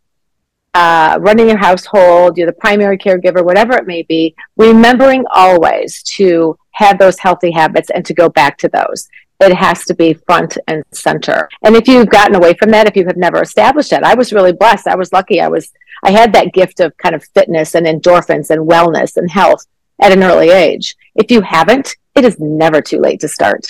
uh, 0.74 1.18
running 1.20 1.48
your 1.48 1.58
household, 1.58 2.36
you're 2.36 2.46
the 2.46 2.52
primary 2.54 2.98
caregiver, 2.98 3.44
whatever 3.44 3.74
it 3.74 3.86
may 3.86 4.02
be, 4.02 4.34
remembering 4.56 5.24
always 5.32 6.02
to 6.02 6.58
have 6.72 6.98
those 6.98 7.18
healthy 7.18 7.50
habits 7.50 7.90
and 7.90 8.04
to 8.06 8.14
go 8.14 8.28
back 8.28 8.58
to 8.58 8.68
those. 8.68 9.08
It 9.40 9.54
has 9.54 9.84
to 9.86 9.94
be 9.94 10.14
front 10.14 10.56
and 10.68 10.84
center. 10.92 11.48
And 11.64 11.74
if 11.74 11.88
you've 11.88 12.08
gotten 12.08 12.36
away 12.36 12.54
from 12.54 12.70
that, 12.70 12.86
if 12.86 12.96
you 12.96 13.04
have 13.06 13.16
never 13.16 13.42
established 13.42 13.92
it, 13.92 14.04
I 14.04 14.14
was 14.14 14.32
really 14.32 14.52
blessed. 14.52 14.86
I 14.86 14.94
was 14.94 15.12
lucky. 15.12 15.40
I 15.40 15.48
was, 15.48 15.72
I 16.04 16.12
had 16.12 16.32
that 16.32 16.52
gift 16.52 16.78
of 16.78 16.96
kind 16.96 17.14
of 17.14 17.24
fitness 17.34 17.74
and 17.74 17.86
endorphins 17.86 18.50
and 18.50 18.68
wellness 18.68 19.16
and 19.16 19.28
health 19.28 19.66
at 20.00 20.12
an 20.12 20.22
early 20.22 20.50
age. 20.50 20.94
If 21.16 21.30
you 21.30 21.40
haven't, 21.40 21.96
it 22.14 22.24
is 22.24 22.38
never 22.38 22.80
too 22.80 23.00
late 23.00 23.20
to 23.20 23.28
start. 23.28 23.66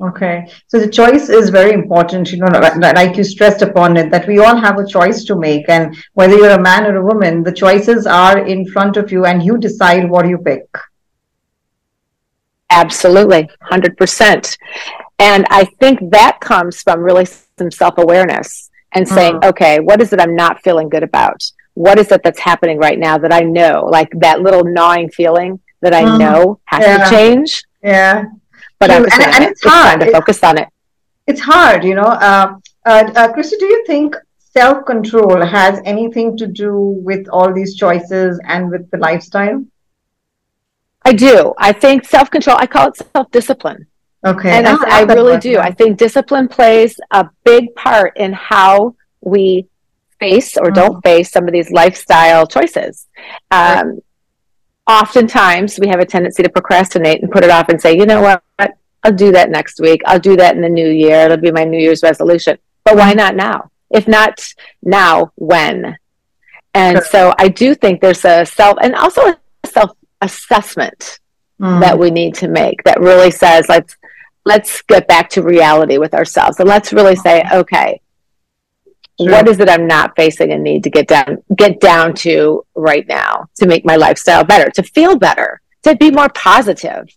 Okay. 0.00 0.48
So 0.66 0.80
the 0.80 0.88
choice 0.88 1.28
is 1.28 1.50
very 1.50 1.72
important, 1.72 2.32
you 2.32 2.38
know, 2.38 2.48
like 2.48 3.16
you 3.16 3.22
stressed 3.22 3.62
upon 3.62 3.96
it, 3.96 4.10
that 4.10 4.26
we 4.26 4.38
all 4.38 4.56
have 4.56 4.78
a 4.78 4.86
choice 4.86 5.24
to 5.24 5.36
make. 5.36 5.68
And 5.68 5.94
whether 6.14 6.36
you're 6.36 6.58
a 6.58 6.60
man 6.60 6.86
or 6.86 6.96
a 6.96 7.04
woman, 7.04 7.42
the 7.42 7.52
choices 7.52 8.06
are 8.06 8.38
in 8.46 8.66
front 8.66 8.96
of 8.96 9.12
you 9.12 9.26
and 9.26 9.42
you 9.42 9.58
decide 9.58 10.10
what 10.10 10.28
you 10.28 10.38
pick. 10.38 10.66
Absolutely. 12.72 13.48
100%. 13.70 14.58
And 15.18 15.46
I 15.50 15.64
think 15.78 16.00
that 16.10 16.38
comes 16.40 16.82
from 16.82 17.00
really 17.00 17.26
some 17.58 17.70
self 17.70 17.98
awareness 17.98 18.70
and 18.92 19.06
saying, 19.06 19.34
mm. 19.36 19.44
okay, 19.50 19.80
what 19.80 20.02
is 20.02 20.12
it 20.12 20.20
I'm 20.20 20.34
not 20.34 20.62
feeling 20.62 20.88
good 20.88 21.02
about? 21.02 21.42
What 21.74 21.98
is 21.98 22.10
it 22.12 22.22
that's 22.22 22.40
happening 22.40 22.78
right 22.78 22.98
now 22.98 23.16
that 23.18 23.32
I 23.32 23.40
know, 23.40 23.88
like 23.90 24.10
that 24.20 24.42
little 24.42 24.64
gnawing 24.64 25.10
feeling 25.10 25.60
that 25.80 25.94
I 25.94 26.02
mm. 26.02 26.18
know 26.18 26.60
has 26.66 26.84
yeah. 26.84 27.04
to 27.04 27.10
change? 27.10 27.64
Yeah 27.82 28.24
but 28.82 28.90
I'm 28.90 29.04
and, 29.04 29.12
and, 29.12 29.44
it's, 29.44 29.62
it's 29.62 29.64
hard 29.64 30.00
to 30.00 30.10
focus 30.10 30.42
on 30.42 30.58
it. 30.58 30.68
It's 31.28 31.40
hard, 31.40 31.84
you 31.84 31.94
know. 31.94 32.10
Uh, 32.28 32.56
uh, 32.84 33.04
uh, 33.14 33.32
Kristi, 33.32 33.56
do 33.60 33.66
you 33.66 33.84
think 33.86 34.16
self 34.38 34.84
control 34.84 35.40
has 35.40 35.80
anything 35.84 36.36
to 36.38 36.48
do 36.48 36.74
with 37.08 37.28
all 37.28 37.54
these 37.54 37.76
choices 37.76 38.40
and 38.44 38.70
with 38.70 38.90
the 38.90 38.98
lifestyle? 38.98 39.64
I 41.04 41.12
do. 41.12 41.54
I 41.58 41.72
think 41.72 42.04
self 42.04 42.30
control. 42.30 42.56
I 42.58 42.66
call 42.66 42.88
it 42.88 42.96
self 42.96 43.30
discipline. 43.30 43.86
Okay, 44.24 44.50
and 44.50 44.68
I, 44.68 45.00
I 45.00 45.02
really 45.02 45.38
do. 45.38 45.58
I 45.58 45.72
think 45.72 45.98
discipline 45.98 46.46
plays 46.48 46.98
a 47.10 47.28
big 47.44 47.74
part 47.74 48.16
in 48.16 48.32
how 48.32 48.94
we 49.20 49.66
face 50.20 50.56
or 50.56 50.70
mm. 50.70 50.74
don't 50.74 51.02
face 51.02 51.32
some 51.32 51.48
of 51.48 51.52
these 51.52 51.70
lifestyle 51.70 52.46
choices. 52.46 53.08
Um, 53.50 54.00
oftentimes 54.86 55.78
we 55.80 55.88
have 55.88 55.98
a 56.00 56.06
tendency 56.06 56.42
to 56.44 56.48
procrastinate 56.48 57.22
and 57.22 57.30
put 57.30 57.42
it 57.44 57.50
off 57.50 57.68
and 57.68 57.80
say, 57.80 57.96
you 57.96 58.06
know 58.06 58.20
what, 58.20 58.42
I'll 59.02 59.12
do 59.12 59.32
that 59.32 59.50
next 59.50 59.80
week. 59.80 60.00
I'll 60.06 60.20
do 60.20 60.36
that 60.36 60.54
in 60.54 60.62
the 60.62 60.68
new 60.68 60.88
year. 60.88 61.24
It'll 61.24 61.36
be 61.36 61.50
my 61.50 61.64
New 61.64 61.78
Year's 61.78 62.02
resolution. 62.02 62.58
But 62.84 62.96
why 62.96 63.12
not 63.14 63.34
now? 63.34 63.70
If 63.90 64.06
not 64.06 64.40
now, 64.82 65.32
when? 65.34 65.96
And 66.74 66.98
sure. 66.98 67.06
so 67.06 67.34
I 67.38 67.48
do 67.48 67.74
think 67.74 68.00
there's 68.00 68.24
a 68.24 68.46
self 68.46 68.78
and 68.80 68.94
also 68.94 69.22
a 69.22 69.38
assessment 70.22 71.20
mm. 71.60 71.80
that 71.80 71.98
we 71.98 72.10
need 72.10 72.34
to 72.36 72.48
make 72.48 72.82
that 72.84 73.00
really 73.00 73.30
says 73.30 73.68
let's 73.68 73.96
let's 74.44 74.82
get 74.82 75.06
back 75.06 75.28
to 75.30 75.42
reality 75.42 75.98
with 75.98 76.14
ourselves 76.14 76.58
and 76.58 76.68
let's 76.68 76.92
really 76.92 77.14
say, 77.14 77.44
okay, 77.52 78.00
Sure. 79.20 79.30
What 79.30 79.46
is 79.46 79.60
it 79.60 79.68
I'm 79.68 79.86
not 79.86 80.16
facing 80.16 80.52
and 80.52 80.62
need 80.62 80.84
to 80.84 80.90
get 80.90 81.06
down 81.06 81.38
get 81.54 81.80
down 81.80 82.14
to 82.16 82.64
right 82.74 83.06
now 83.06 83.46
to 83.56 83.66
make 83.66 83.84
my 83.84 83.96
lifestyle 83.96 84.42
better, 84.42 84.70
to 84.70 84.82
feel 84.82 85.16
better, 85.16 85.60
to 85.82 85.94
be 85.96 86.10
more 86.10 86.30
positive. 86.30 87.08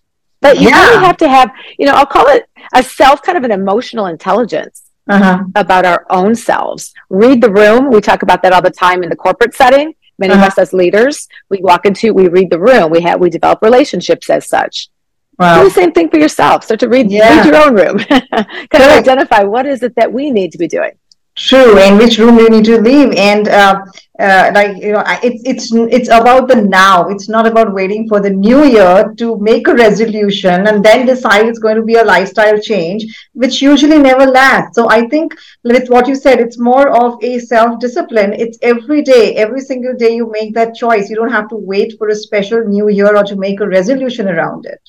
But 0.41 0.59
you 0.59 0.69
yeah. 0.69 0.89
really 0.89 1.05
have 1.05 1.17
to 1.17 1.29
have, 1.29 1.51
you 1.79 1.85
know, 1.85 1.93
I'll 1.93 2.05
call 2.05 2.27
it 2.27 2.47
a 2.73 2.83
self 2.83 3.21
kind 3.23 3.37
of 3.37 3.45
an 3.45 3.51
emotional 3.51 4.07
intelligence 4.07 4.83
uh-huh. 5.09 5.45
about 5.55 5.85
our 5.85 6.05
own 6.09 6.35
selves. 6.35 6.93
Read 7.09 7.41
the 7.41 7.51
room. 7.51 7.89
We 7.89 8.01
talk 8.01 8.23
about 8.23 8.43
that 8.43 8.51
all 8.51 8.61
the 8.61 8.71
time 8.71 9.01
in 9.01 9.09
the 9.09 9.15
corporate 9.15 9.55
setting. 9.55 9.93
Many 10.17 10.33
uh-huh. 10.33 10.45
of 10.45 10.51
us 10.51 10.57
as 10.57 10.73
leaders, 10.73 11.27
we 11.49 11.59
walk 11.61 11.85
into, 11.85 12.13
we 12.13 12.27
read 12.27 12.49
the 12.49 12.59
room. 12.59 12.89
We 12.89 13.01
have, 13.01 13.19
we 13.19 13.29
develop 13.29 13.61
relationships 13.61 14.29
as 14.29 14.47
such. 14.47 14.89
Wow. 15.37 15.59
Do 15.59 15.69
the 15.69 15.73
same 15.73 15.91
thing 15.91 16.09
for 16.09 16.17
yourself. 16.17 16.63
Start 16.63 16.79
to 16.81 16.89
read, 16.89 17.11
yeah. 17.11 17.37
read 17.37 17.45
your 17.45 17.55
own 17.57 17.75
room. 17.75 17.97
kind 18.31 18.83
of 18.83 18.89
identify 18.89 19.43
what 19.43 19.65
is 19.65 19.83
it 19.83 19.95
that 19.95 20.11
we 20.11 20.31
need 20.31 20.51
to 20.53 20.57
be 20.57 20.67
doing. 20.67 20.91
True, 21.35 21.77
and 21.77 21.97
which 21.97 22.17
room 22.17 22.39
you 22.39 22.49
need 22.49 22.63
to 22.65 22.79
leave, 22.79 23.11
and 23.13 23.49
uh, 23.49 23.83
uh, 24.17 24.49
like 24.53 24.77
you 24.81 24.93
know, 24.93 25.03
it's 25.23 25.41
it's 25.45 25.73
it's 25.73 26.07
about 26.07 26.47
the 26.47 26.55
now. 26.55 27.07
It's 27.09 27.27
not 27.27 27.45
about 27.45 27.73
waiting 27.73 28.07
for 28.07 28.21
the 28.21 28.29
new 28.29 28.63
year 28.63 29.13
to 29.17 29.37
make 29.39 29.67
a 29.67 29.73
resolution 29.73 30.67
and 30.67 30.83
then 30.83 31.05
decide 31.05 31.47
it's 31.47 31.59
going 31.59 31.75
to 31.75 31.83
be 31.83 31.95
a 31.95 32.03
lifestyle 32.03 32.57
change, 32.59 33.03
which 33.33 33.61
usually 33.61 33.99
never 33.99 34.25
lasts. 34.25 34.75
So 34.75 34.89
I 34.89 35.07
think 35.09 35.35
with 35.63 35.89
what 35.89 36.07
you 36.07 36.15
said, 36.15 36.39
it's 36.39 36.57
more 36.57 36.89
of 37.03 37.21
a 37.23 37.39
self 37.39 37.79
discipline. 37.79 38.31
It's 38.33 38.57
every 38.61 39.01
day, 39.01 39.35
every 39.35 39.61
single 39.61 39.95
day 39.95 40.15
you 40.15 40.31
make 40.31 40.53
that 40.53 40.75
choice. 40.75 41.09
You 41.09 41.17
don't 41.17 41.31
have 41.31 41.49
to 41.49 41.57
wait 41.57 41.97
for 41.97 42.07
a 42.07 42.15
special 42.15 42.63
new 42.63 42.87
year 42.87 43.17
or 43.17 43.23
to 43.23 43.35
make 43.35 43.59
a 43.59 43.67
resolution 43.67 44.29
around 44.29 44.65
it. 44.65 44.79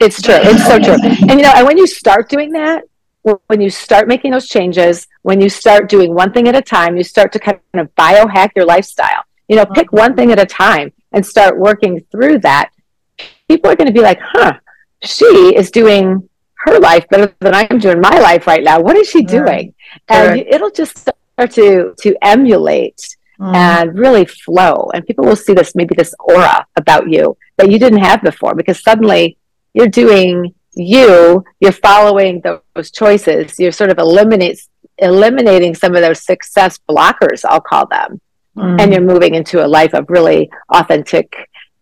It's 0.00 0.20
true. 0.20 0.34
It's 0.38 0.66
so 0.66 0.78
true. 0.78 0.98
And 1.28 1.38
you 1.38 1.46
know, 1.46 1.52
and 1.54 1.66
when 1.66 1.78
you 1.78 1.86
start 1.86 2.28
doing 2.28 2.50
that, 2.52 2.84
when 3.48 3.60
you 3.60 3.70
start 3.70 4.06
making 4.06 4.32
those 4.32 4.48
changes, 4.48 5.08
when 5.26 5.40
you 5.40 5.48
start 5.48 5.88
doing 5.88 6.14
one 6.14 6.32
thing 6.32 6.46
at 6.46 6.54
a 6.54 6.62
time, 6.62 6.96
you 6.96 7.02
start 7.02 7.32
to 7.32 7.40
kind 7.40 7.58
of 7.74 7.92
biohack 7.96 8.50
your 8.54 8.64
lifestyle. 8.64 9.24
You 9.48 9.56
know, 9.56 9.66
pick 9.66 9.90
one 9.90 10.14
thing 10.14 10.30
at 10.30 10.38
a 10.38 10.46
time 10.46 10.92
and 11.10 11.26
start 11.26 11.58
working 11.58 12.00
through 12.12 12.38
that. 12.50 12.70
People 13.48 13.68
are 13.68 13.74
going 13.74 13.88
to 13.88 13.92
be 13.92 14.02
like, 14.02 14.20
huh, 14.22 14.52
she 15.02 15.26
is 15.56 15.72
doing 15.72 16.28
her 16.58 16.78
life 16.78 17.08
better 17.08 17.34
than 17.40 17.56
I'm 17.56 17.80
doing 17.80 18.00
my 18.00 18.16
life 18.20 18.46
right 18.46 18.62
now. 18.62 18.78
What 18.80 18.94
is 18.94 19.10
she 19.10 19.24
doing? 19.24 19.74
And 20.08 20.38
it'll 20.38 20.70
just 20.70 20.96
start 20.98 21.50
to 21.54 21.94
to 22.02 22.16
emulate 22.22 23.00
mm. 23.40 23.52
and 23.52 23.98
really 23.98 24.26
flow. 24.26 24.90
And 24.94 25.04
people 25.04 25.24
will 25.24 25.34
see 25.34 25.54
this 25.54 25.74
maybe 25.74 25.96
this 25.96 26.14
aura 26.20 26.64
about 26.76 27.10
you 27.10 27.36
that 27.56 27.68
you 27.68 27.80
didn't 27.80 28.04
have 28.04 28.22
before 28.22 28.54
because 28.54 28.80
suddenly 28.80 29.38
you're 29.74 29.88
doing 29.88 30.54
you, 30.76 31.42
you're 31.58 31.72
following 31.72 32.42
those 32.42 32.90
choices. 32.90 33.58
You're 33.58 33.72
sort 33.72 33.90
of 33.90 33.98
eliminates 33.98 34.68
eliminating 34.98 35.74
some 35.74 35.94
of 35.94 36.02
those 36.02 36.22
success 36.22 36.78
blockers, 36.88 37.44
I'll 37.48 37.60
call 37.60 37.86
them, 37.86 38.20
mm. 38.56 38.80
and 38.80 38.92
you're 38.92 39.02
moving 39.02 39.34
into 39.34 39.64
a 39.64 39.68
life 39.68 39.94
of 39.94 40.08
really 40.08 40.50
authentic 40.70 41.34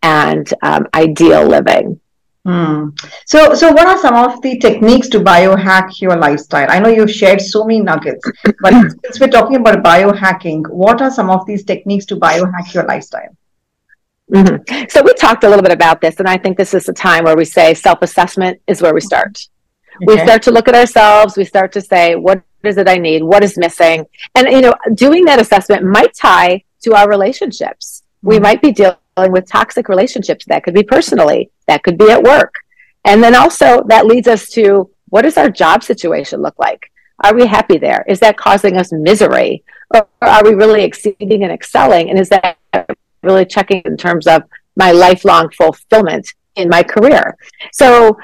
and 0.03 0.53
um, 0.63 0.87
ideal 0.95 1.47
living. 1.47 2.01
Mm. 2.47 2.99
So, 3.25 3.55
so 3.55 3.73
what 3.73 3.87
are 3.87 3.99
some 3.99 4.15
of 4.15 4.43
the 4.43 4.59
techniques 4.59 5.09
to 5.09 5.21
biohack 5.21 6.01
your 6.01 6.17
lifestyle? 6.17 6.67
I 6.71 6.79
know 6.79 6.91
you've 6.91 7.11
shared 7.11 7.41
so 7.41 7.65
many 7.65 7.81
nuggets, 7.81 8.23
but 8.61 8.75
since 9.05 9.19
we're 9.19 9.29
talking 9.29 9.57
about 9.57 9.83
biohacking, 9.83 10.69
what 10.69 11.01
are 11.01 11.11
some 11.11 11.31
of 11.31 11.47
these 11.47 11.65
techniques 11.65 12.05
to 12.07 12.17
biohack 12.17 12.75
your 12.75 12.85
lifestyle? 12.85 13.35
Mm-hmm. 14.31 14.85
So 14.89 15.03
we 15.03 15.15
talked 15.15 15.45
a 15.45 15.49
little 15.49 15.63
bit 15.63 15.73
about 15.73 16.01
this, 16.01 16.19
and 16.19 16.29
I 16.29 16.37
think 16.37 16.59
this 16.59 16.75
is 16.75 16.85
the 16.85 16.93
time 16.93 17.25
where 17.25 17.37
we 17.37 17.45
say 17.45 17.73
self-assessment 17.73 18.61
is 18.67 18.83
where 18.83 18.95
we 18.95 19.01
start. 19.01 19.39
Okay. 19.97 20.07
We 20.07 20.19
start 20.19 20.43
to 20.43 20.51
look 20.51 20.69
at 20.69 20.75
ourselves. 20.75 21.37
We 21.37 21.45
start 21.45 21.73
to 21.73 21.81
say, 21.81 22.15
what 22.15 22.43
is 22.67 22.77
it 22.77 22.89
I 22.89 22.97
need? 22.97 23.23
What 23.23 23.45
is 23.45 23.57
missing? 23.59 24.07
And 24.35 24.49
you 24.49 24.61
know, 24.61 24.75
doing 24.95 25.25
that 25.27 25.41
assessment 25.41 25.85
might 25.85 26.15
tie 26.15 26.65
to 26.83 26.95
our 26.95 27.09
relationships. 27.09 28.03
Mm-hmm. 28.03 28.29
We 28.29 28.39
might 28.41 28.63
be 28.63 28.73
dealing 28.73 28.97
with 29.17 29.49
toxic 29.49 29.89
relationships. 29.89 30.45
That 30.47 30.65
could 30.65 30.75
be 30.75 30.83
personally. 30.83 31.51
That 31.67 31.83
could 31.83 31.99
be 31.99 32.11
at 32.11 32.23
work. 32.23 32.53
And 33.05 33.23
then 33.23 33.35
also 33.35 33.83
that 33.89 34.07
leads 34.07 34.29
us 34.29 34.49
to 34.51 34.91
what 35.09 35.23
does 35.23 35.37
our 35.37 35.51
job 35.51 35.85
situation 35.85 36.43
look 36.43 36.59
like? 36.59 36.91
Are 37.23 37.35
we 37.35 37.47
happy 37.47 37.79
there? 37.79 38.05
Is 38.09 38.21
that 38.21 38.37
causing 38.37 38.77
us 38.77 38.93
misery? 38.93 39.63
Or 39.95 40.09
are 40.23 40.43
we 40.43 40.55
really 40.55 40.83
exceeding 40.83 41.45
and 41.45 41.53
excelling? 41.53 42.11
And 42.11 42.19
is 42.19 42.29
that 42.31 42.57
really 43.23 43.45
checking 43.45 43.83
in 43.85 43.97
terms 43.97 44.27
of 44.27 44.43
my 44.77 44.93
lifelong 44.93 45.51
fulfillment 45.51 46.33
in 46.57 46.69
my 46.69 46.83
career. 46.83 47.37
So 47.73 48.17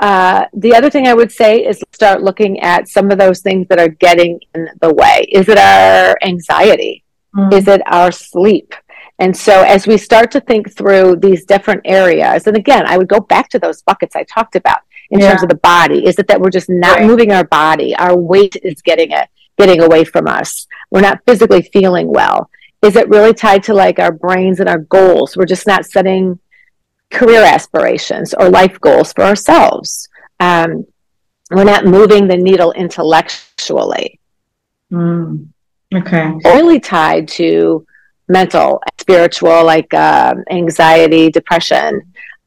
uh, 0.00 0.44
the 0.52 0.74
other 0.74 0.90
thing 0.90 1.06
I 1.06 1.14
would 1.14 1.32
say 1.32 1.64
is 1.64 1.82
start 1.92 2.22
looking 2.22 2.60
at 2.60 2.88
some 2.88 3.10
of 3.10 3.18
those 3.18 3.40
things 3.40 3.66
that 3.68 3.80
are 3.80 3.88
getting 3.88 4.40
in 4.54 4.68
the 4.80 4.94
way. 4.94 5.26
Is 5.30 5.48
it 5.48 5.58
our 5.58 6.16
anxiety? 6.22 7.04
Mm. 7.34 7.52
Is 7.52 7.66
it 7.66 7.82
our 7.86 8.12
sleep? 8.12 8.74
And 9.18 9.36
so 9.36 9.62
as 9.62 9.86
we 9.86 9.96
start 9.96 10.30
to 10.32 10.40
think 10.40 10.76
through 10.76 11.16
these 11.16 11.44
different 11.44 11.82
areas, 11.84 12.46
and 12.46 12.56
again, 12.56 12.86
I 12.86 12.96
would 12.96 13.08
go 13.08 13.18
back 13.18 13.48
to 13.50 13.58
those 13.58 13.82
buckets 13.82 14.14
I 14.14 14.22
talked 14.24 14.54
about 14.54 14.78
in 15.10 15.18
yeah. 15.18 15.30
terms 15.30 15.42
of 15.42 15.48
the 15.48 15.56
body. 15.56 16.06
Is 16.06 16.18
it 16.18 16.28
that 16.28 16.40
we're 16.40 16.50
just 16.50 16.70
not 16.70 16.98
right. 16.98 17.06
moving 17.06 17.32
our 17.32 17.44
body? 17.44 17.96
Our 17.96 18.16
weight 18.16 18.56
is 18.62 18.80
getting 18.82 19.10
it, 19.10 19.28
getting 19.56 19.82
away 19.82 20.04
from 20.04 20.28
us. 20.28 20.68
We're 20.92 21.00
not 21.00 21.20
physically 21.26 21.62
feeling 21.62 22.06
well. 22.08 22.50
Is 22.82 22.94
it 22.94 23.08
really 23.08 23.34
tied 23.34 23.64
to 23.64 23.74
like 23.74 23.98
our 23.98 24.12
brains 24.12 24.60
and 24.60 24.68
our 24.68 24.78
goals? 24.78 25.36
We're 25.36 25.46
just 25.46 25.66
not 25.66 25.84
setting 25.84 26.38
career 27.10 27.42
aspirations 27.42 28.34
or 28.34 28.48
life 28.48 28.80
goals 28.80 29.12
for 29.12 29.24
ourselves. 29.24 30.08
Um, 30.40 30.86
we're 31.50 31.64
not 31.64 31.86
moving 31.86 32.28
the 32.28 32.36
needle 32.36 32.72
intellectually. 32.72 34.20
Mm. 34.92 35.48
Okay. 35.94 36.32
Really 36.44 36.80
tied 36.80 37.28
to 37.28 37.86
mental, 38.28 38.82
spiritual, 39.00 39.64
like 39.64 39.92
uh, 39.94 40.34
anxiety, 40.50 41.30
depression, 41.30 42.02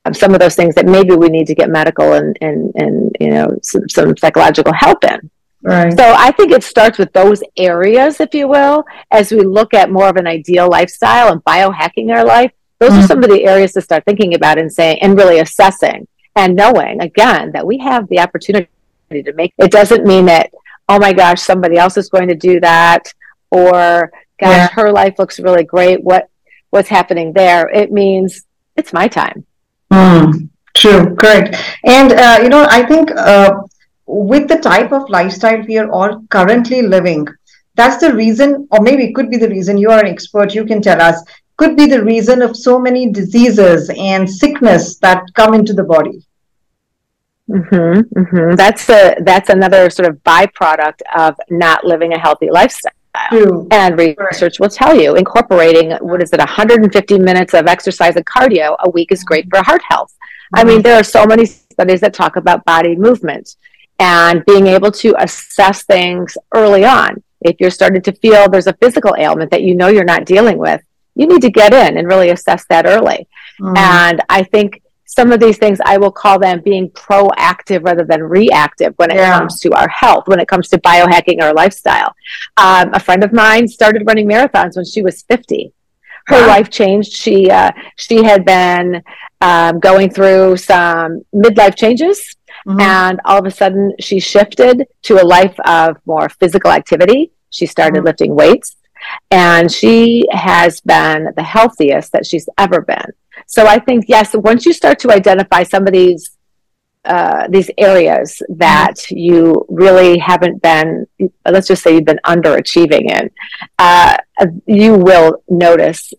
um, 0.06 0.14
some 0.14 0.34
of 0.34 0.40
those 0.40 0.56
things 0.56 0.76
that 0.76 0.86
maybe 0.86 1.16
we 1.16 1.30
need 1.30 1.48
to 1.48 1.56
get 1.56 1.70
medical 1.70 2.14
and, 2.14 2.38
and, 2.42 2.72
and 2.76 3.16
you 3.20 3.32
know, 3.32 3.58
some, 3.64 3.90
some 3.90 4.18
psychological 4.18 4.74
help 4.74 5.04
in. 5.04 5.30
Right. 5.64 5.96
So 5.96 6.16
I 6.18 6.32
think 6.32 6.52
it 6.52 6.64
starts 6.64 6.98
with 6.98 7.14
those 7.14 7.44
areas, 7.56 8.20
if 8.20 8.34
you 8.34 8.48
will, 8.48 8.84
as 9.12 9.32
we 9.32 9.42
look 9.42 9.74
at 9.74 9.92
more 9.92 10.08
of 10.08 10.16
an 10.18 10.26
ideal 10.26 10.68
lifestyle 10.68 11.32
and 11.32 11.44
biohacking 11.44 12.12
our 12.12 12.26
life. 12.26 12.52
Those 12.82 12.94
mm-hmm. 12.94 13.00
are 13.04 13.08
some 13.08 13.24
of 13.24 13.30
the 13.30 13.46
areas 13.46 13.74
to 13.74 13.82
start 13.82 14.04
thinking 14.06 14.34
about 14.34 14.58
and 14.58 14.74
saying 14.74 14.98
and 15.04 15.16
really 15.16 15.38
assessing 15.38 16.08
and 16.36 16.56
knowing 16.56 17.00
again 17.00 17.52
that 17.52 17.66
we 17.66 17.78
have 17.78 18.10
the 18.10 18.20
opportunity 18.20 18.68
to 19.12 19.34
make 19.34 19.54
it 19.60 19.70
doesn't 19.70 20.04
mean 20.04 20.26
that 20.26 20.50
oh 20.90 20.98
my 20.98 21.14
gosh 21.14 21.40
somebody 21.40 21.78
else 21.78 21.96
is 21.96 22.10
going 22.10 22.28
to 22.28 22.34
do 22.34 22.60
that 22.60 23.14
or 23.52 24.12
gosh 24.40 24.58
yeah. 24.58 24.68
her 24.70 24.92
life 24.92 25.20
looks 25.20 25.40
really 25.40 25.64
great. 25.64 26.04
What 26.04 26.28
what's 26.72 26.90
happening 26.90 27.34
there? 27.34 27.70
It 27.70 27.92
means 27.92 28.46
it's 28.76 28.94
my 28.94 29.08
time. 29.08 29.46
Mm, 29.94 30.50
true. 30.74 31.16
Correct 31.16 31.56
and 31.84 32.12
uh, 32.14 32.40
you 32.42 32.50
know 32.50 32.66
i 32.70 32.82
think 32.84 33.12
uh, 33.12 33.54
with 34.08 34.48
the 34.48 34.58
type 34.58 34.92
of 34.92 35.08
lifestyle 35.10 35.62
we 35.68 35.78
are 35.78 35.90
all 35.92 36.24
currently 36.30 36.82
living 36.82 37.28
that's 37.76 37.98
the 37.98 38.14
reason 38.14 38.68
or 38.72 38.82
maybe 38.82 39.06
it 39.06 39.16
could 39.16 39.30
be 39.30 39.38
the 39.38 39.50
reason 39.50 39.78
you 39.78 39.90
are 39.90 40.00
an 40.00 40.08
expert. 40.08 40.54
You 40.54 40.66
can 40.66 40.82
tell 40.82 41.02
us 41.02 41.24
could 41.62 41.78
be 41.78 41.86
the 41.86 42.04
reason 42.04 42.42
of 42.42 42.58
so 42.58 42.80
many 42.80 43.12
diseases 43.12 43.92
and 43.96 44.28
sickness 44.28 44.98
that 44.98 45.24
come 45.36 45.54
into 45.54 45.74
the 45.74 45.84
body. 45.84 46.24
Mm-hmm, 47.48 48.20
mm-hmm. 48.20 48.56
That's 48.56 48.90
a 48.90 49.16
that's 49.22 49.50
another 49.50 49.90
sort 49.92 50.10
of 50.10 50.16
byproduct 50.24 51.02
of 51.16 51.36
not 51.52 51.84
living 51.84 52.14
a 52.14 52.20
healthy 52.20 52.50
lifestyle. 52.50 52.94
True. 53.30 53.68
And 53.70 53.96
research 54.00 54.60
will 54.60 54.70
tell 54.70 55.00
you 55.00 55.16
incorporating 55.16 55.92
what 56.00 56.24
is 56.24 56.34
it 56.34 56.40
150 56.40 57.20
minutes 57.20 57.54
of 57.54 57.68
exercise 57.68 58.16
and 58.16 58.26
cardio 58.26 58.76
a 58.80 58.90
week 58.90 59.12
is 59.12 59.24
great 59.24 59.46
for 59.52 59.62
heart 59.62 59.84
health. 59.88 60.12
Mm-hmm. 60.14 60.60
I 60.60 60.64
mean, 60.64 60.82
there 60.82 60.98
are 61.00 61.04
so 61.04 61.26
many 61.28 61.46
studies 61.46 62.02
that 62.02 62.14
talk 62.14 62.38
about 62.38 62.66
body 62.66 62.96
movement 62.96 63.56
and 64.00 64.44
being 64.46 64.66
able 64.66 64.92
to 65.04 65.14
assess 65.20 65.84
things 65.84 66.36
early 66.56 66.86
on. 66.86 67.22
If 67.42 67.58
you're 67.60 67.70
starting 67.70 68.02
to 68.04 68.14
feel 68.14 68.50
there's 68.50 68.68
a 68.68 68.74
physical 68.74 69.14
ailment 69.16 69.52
that 69.52 69.62
you 69.62 69.76
know 69.76 69.90
you're 69.90 70.14
not 70.16 70.26
dealing 70.26 70.58
with, 70.58 70.82
you 71.16 71.28
need 71.28 71.42
to 71.42 71.52
get 71.52 71.74
in 71.74 71.98
and 71.98 72.08
really 72.08 72.30
assess 72.30 72.66
that 72.70 72.86
early. 72.86 73.28
Mm. 73.60 73.78
And 73.78 74.22
I 74.30 74.44
think 74.44 74.82
some 75.06 75.34
of 75.34 75.42
these 75.42 75.58
things 75.58 75.80
I 75.84 75.98
will 75.98 76.12
call 76.12 76.40
them 76.40 76.62
being 76.62 76.90
proactive 76.92 77.84
rather 77.84 78.06
than 78.06 78.24
reactive 78.24 78.94
when 78.96 79.12
it 79.12 79.18
yeah. 79.18 79.38
comes 79.38 79.60
to 79.60 79.74
our 79.74 79.90
health, 79.90 80.28
when 80.28 80.40
it 80.40 80.48
comes 80.48 80.70
to 80.70 80.80
biohacking 80.80 81.42
our 81.42 81.54
lifestyle. 81.54 82.14
Um, 82.56 82.94
a 82.94 83.00
friend 83.00 83.22
of 83.24 83.34
mine 83.34 83.68
started 83.68 84.04
running 84.08 84.28
marathons 84.28 84.78
when 84.78 84.86
she 84.86 85.02
was 85.02 85.24
50. 85.24 85.74
Her 86.28 86.42
wow. 86.42 86.48
life 86.48 86.70
changed. 86.70 87.12
She 87.12 87.50
uh, 87.50 87.72
she 87.98 88.24
had 88.24 88.46
been 88.46 89.04
um, 89.42 89.80
going 89.80 90.12
through 90.12 90.56
some 90.58 91.24
midlife 91.34 91.76
changes, 91.76 92.36
mm-hmm. 92.66 92.80
and 92.80 93.20
all 93.26 93.40
of 93.40 93.46
a 93.46 93.52
sudden 93.52 93.94
she 94.00 94.20
shifted 94.20 94.88
to 95.02 95.22
a 95.22 95.26
life 95.26 95.60
of 95.66 95.98
more 96.06 96.30
physical 96.30 96.72
activity. 96.72 97.32
She 97.50 97.66
started 97.66 97.98
mm-hmm. 97.98 98.06
lifting 98.06 98.36
weights 98.36 98.78
and 99.30 99.72
she 99.72 100.26
has 100.32 100.82
been 100.82 101.30
the 101.36 101.44
healthiest 101.44 102.12
that 102.12 102.26
she's 102.26 102.48
ever 102.58 102.82
been. 102.82 103.12
So 103.48 103.66
I 103.66 103.80
think 103.80 104.06
yes, 104.08 104.34
once 104.34 104.66
you 104.66 104.74
start 104.74 105.00
to 105.00 105.12
identify 105.12 105.64
some 105.64 105.88
of 105.88 105.94
these 105.94 106.38
uh, 107.04 107.48
these 107.50 107.72
areas 107.80 108.44
that 108.50 109.10
you 109.10 109.66
really 109.70 110.20
haven't 110.20 110.62
been, 110.62 111.08
let's 111.50 111.68
just 111.68 111.82
say 111.82 111.96
you've 111.96 112.06
been 112.06 112.20
underachieving 112.26 113.10
in, 113.10 113.30
uh, 113.80 114.16
you 114.68 114.94
will 114.94 115.44
notice 115.50 116.14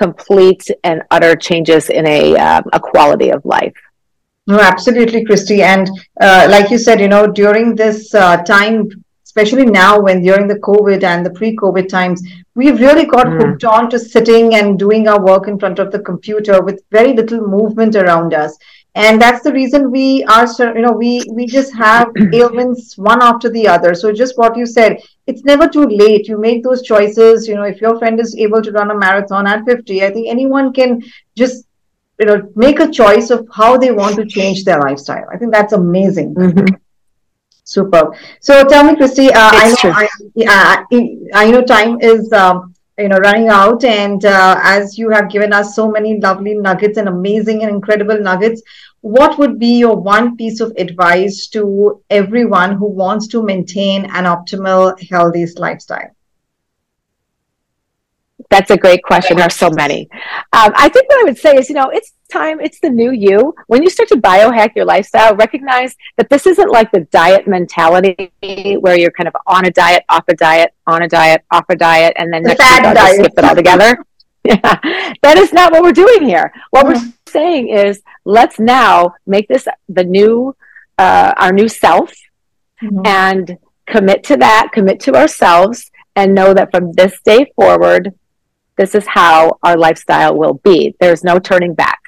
complete 0.00 0.68
and 0.82 1.02
utter 1.12 1.36
changes 1.36 1.88
in 1.88 2.04
a, 2.06 2.36
uh, 2.36 2.62
a 2.72 2.80
quality 2.80 3.30
of 3.30 3.44
life. 3.44 3.74
No, 4.48 4.58
absolutely, 4.58 5.24
Kristi. 5.24 5.60
And 5.60 5.88
uh, 6.20 6.48
like 6.50 6.70
you 6.70 6.78
said, 6.78 7.00
you 7.00 7.08
know, 7.08 7.26
during 7.26 7.74
this 7.74 8.14
uh, 8.14 8.38
time 8.38 8.88
especially 9.38 9.66
now 9.70 10.00
when 10.00 10.20
during 10.20 10.48
the 10.48 10.58
COVID 10.58 11.04
and 11.04 11.24
the 11.24 11.30
pre-COVID 11.30 11.88
times, 11.88 12.22
we've 12.56 12.80
really 12.80 13.06
got 13.06 13.26
mm. 13.26 13.40
hooked 13.40 13.64
on 13.64 13.88
to 13.90 13.98
sitting 13.98 14.56
and 14.56 14.78
doing 14.78 15.06
our 15.06 15.24
work 15.24 15.46
in 15.46 15.58
front 15.58 15.78
of 15.78 15.92
the 15.92 16.00
computer 16.00 16.60
with 16.60 16.82
very 16.90 17.12
little 17.12 17.46
movement 17.46 17.94
around 17.94 18.34
us. 18.34 18.58
And 18.96 19.22
that's 19.22 19.44
the 19.44 19.52
reason 19.52 19.92
we 19.92 20.24
are, 20.24 20.48
you 20.58 20.82
know, 20.82 20.90
we 20.90 21.22
we 21.30 21.46
just 21.46 21.72
have 21.74 22.10
ailments 22.32 22.98
one 22.98 23.22
after 23.22 23.48
the 23.48 23.68
other. 23.68 23.94
So 23.94 24.12
just 24.12 24.36
what 24.36 24.56
you 24.56 24.66
said, 24.66 24.98
it's 25.28 25.44
never 25.44 25.68
too 25.68 25.86
late. 25.86 26.26
You 26.26 26.36
make 26.36 26.64
those 26.64 26.82
choices. 26.82 27.46
You 27.46 27.54
know, 27.54 27.62
if 27.74 27.80
your 27.80 27.96
friend 28.00 28.18
is 28.18 28.34
able 28.36 28.60
to 28.62 28.72
run 28.72 28.90
a 28.90 28.98
marathon 28.98 29.46
at 29.46 29.64
50, 29.66 30.02
I 30.04 30.10
think 30.10 30.28
anyone 30.28 30.72
can 30.72 31.00
just 31.36 31.66
you 32.18 32.26
know 32.26 32.50
make 32.56 32.80
a 32.80 32.90
choice 32.90 33.30
of 33.30 33.46
how 33.52 33.76
they 33.76 33.92
want 33.92 34.16
to 34.16 34.26
change 34.26 34.64
their 34.64 34.80
lifestyle. 34.80 35.26
I 35.32 35.36
think 35.36 35.52
that's 35.52 35.74
amazing. 35.74 36.34
Mm-hmm. 36.34 36.74
Super. 37.68 38.16
So 38.40 38.64
tell 38.64 38.82
me, 38.82 38.94
Kristi, 38.94 39.28
uh, 39.28 39.50
I 39.52 39.68
know 39.68 39.90
I, 39.92 40.08
I, 41.34 41.50
know 41.50 41.62
time 41.62 42.00
is 42.00 42.32
um, 42.32 42.74
you 42.98 43.10
know 43.10 43.18
running 43.18 43.48
out, 43.48 43.84
and 43.84 44.24
uh, 44.24 44.58
as 44.62 44.96
you 44.96 45.10
have 45.10 45.28
given 45.28 45.52
us 45.52 45.76
so 45.76 45.90
many 45.90 46.18
lovely 46.18 46.54
nuggets 46.54 46.96
and 46.96 47.08
amazing 47.08 47.62
and 47.62 47.70
incredible 47.70 48.18
nuggets, 48.18 48.62
what 49.02 49.38
would 49.38 49.58
be 49.58 49.78
your 49.80 49.96
one 49.96 50.34
piece 50.34 50.60
of 50.60 50.72
advice 50.78 51.46
to 51.48 52.02
everyone 52.08 52.72
who 52.72 52.86
wants 52.86 53.26
to 53.28 53.42
maintain 53.42 54.06
an 54.06 54.24
optimal, 54.24 54.98
healthy 55.10 55.44
lifestyle? 55.58 56.16
That's 58.50 58.70
a 58.70 58.76
great 58.76 59.02
question. 59.02 59.36
There 59.36 59.46
are 59.46 59.50
so 59.50 59.70
many. 59.70 60.08
Um, 60.52 60.72
I 60.74 60.88
think 60.88 61.08
what 61.08 61.20
I 61.20 61.24
would 61.24 61.38
say 61.38 61.56
is, 61.56 61.68
you 61.68 61.74
know, 61.74 61.90
it's 61.90 62.12
time, 62.32 62.60
it's 62.60 62.80
the 62.80 62.88
new 62.88 63.10
you. 63.12 63.54
When 63.66 63.82
you 63.82 63.90
start 63.90 64.08
to 64.10 64.16
biohack 64.16 64.74
your 64.74 64.84
lifestyle, 64.84 65.34
recognize 65.36 65.94
that 66.16 66.30
this 66.30 66.46
isn't 66.46 66.70
like 66.70 66.90
the 66.90 67.00
diet 67.10 67.46
mentality 67.46 68.32
where 68.80 68.98
you're 68.98 69.10
kind 69.10 69.28
of 69.28 69.36
on 69.46 69.66
a 69.66 69.70
diet, 69.70 70.04
off 70.08 70.24
a 70.28 70.34
diet, 70.34 70.72
on 70.86 71.02
a 71.02 71.08
diet, 71.08 71.44
off 71.50 71.64
a 71.68 71.76
diet, 71.76 72.14
and 72.16 72.32
then 72.32 72.42
next 72.42 72.58
week 72.58 72.84
I'll 72.84 73.14
skip 73.14 73.32
it 73.36 73.44
all 73.44 73.54
together. 73.54 74.04
yeah, 74.44 74.78
that 75.22 75.36
is 75.36 75.52
not 75.52 75.72
what 75.72 75.82
we're 75.82 75.92
doing 75.92 76.22
here. 76.22 76.52
What 76.70 76.86
mm-hmm. 76.86 77.06
we're 77.06 77.12
saying 77.28 77.68
is, 77.68 78.00
let's 78.24 78.58
now 78.58 79.14
make 79.26 79.48
this 79.48 79.66
the 79.88 80.04
new, 80.04 80.56
uh, 80.96 81.34
our 81.36 81.52
new 81.52 81.68
self, 81.68 82.14
mm-hmm. 82.82 83.02
and 83.04 83.58
commit 83.86 84.24
to 84.24 84.36
that, 84.38 84.70
commit 84.72 85.00
to 85.00 85.16
ourselves, 85.16 85.90
and 86.16 86.34
know 86.34 86.54
that 86.54 86.70
from 86.70 86.92
this 86.92 87.20
day 87.24 87.52
forward, 87.56 88.14
this 88.78 88.94
is 88.94 89.06
how 89.06 89.58
our 89.62 89.76
lifestyle 89.76 90.36
will 90.36 90.54
be. 90.64 90.94
There's 91.00 91.24
no 91.24 91.38
turning 91.38 91.74
back. 91.74 92.00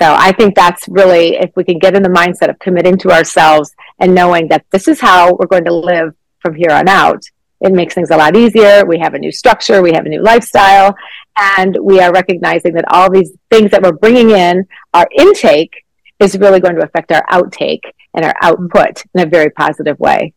So 0.00 0.12
I 0.12 0.32
think 0.32 0.56
that's 0.56 0.88
really, 0.88 1.36
if 1.36 1.52
we 1.54 1.62
can 1.62 1.78
get 1.78 1.94
in 1.94 2.02
the 2.02 2.08
mindset 2.08 2.50
of 2.50 2.58
committing 2.58 2.98
to 2.98 3.12
ourselves 3.12 3.72
and 4.00 4.12
knowing 4.12 4.48
that 4.48 4.64
this 4.72 4.88
is 4.88 4.98
how 4.98 5.34
we're 5.34 5.46
going 5.46 5.66
to 5.66 5.72
live 5.72 6.14
from 6.40 6.54
here 6.56 6.72
on 6.72 6.88
out, 6.88 7.22
it 7.60 7.72
makes 7.72 7.94
things 7.94 8.10
a 8.10 8.16
lot 8.16 8.36
easier. 8.36 8.84
We 8.84 8.98
have 8.98 9.14
a 9.14 9.18
new 9.18 9.30
structure, 9.30 9.80
we 9.80 9.92
have 9.92 10.04
a 10.04 10.08
new 10.08 10.20
lifestyle, 10.20 10.96
and 11.38 11.78
we 11.80 12.00
are 12.00 12.12
recognizing 12.12 12.72
that 12.74 12.86
all 12.90 13.08
these 13.10 13.32
things 13.50 13.70
that 13.70 13.82
we're 13.82 13.92
bringing 13.92 14.30
in, 14.30 14.66
our 14.92 15.06
intake, 15.16 15.84
is 16.18 16.36
really 16.38 16.58
going 16.58 16.74
to 16.76 16.84
affect 16.84 17.12
our 17.12 17.24
outtake 17.26 17.84
and 18.14 18.24
our 18.24 18.34
output 18.42 19.04
in 19.14 19.20
a 19.20 19.26
very 19.26 19.50
positive 19.50 19.98
way. 20.00 20.32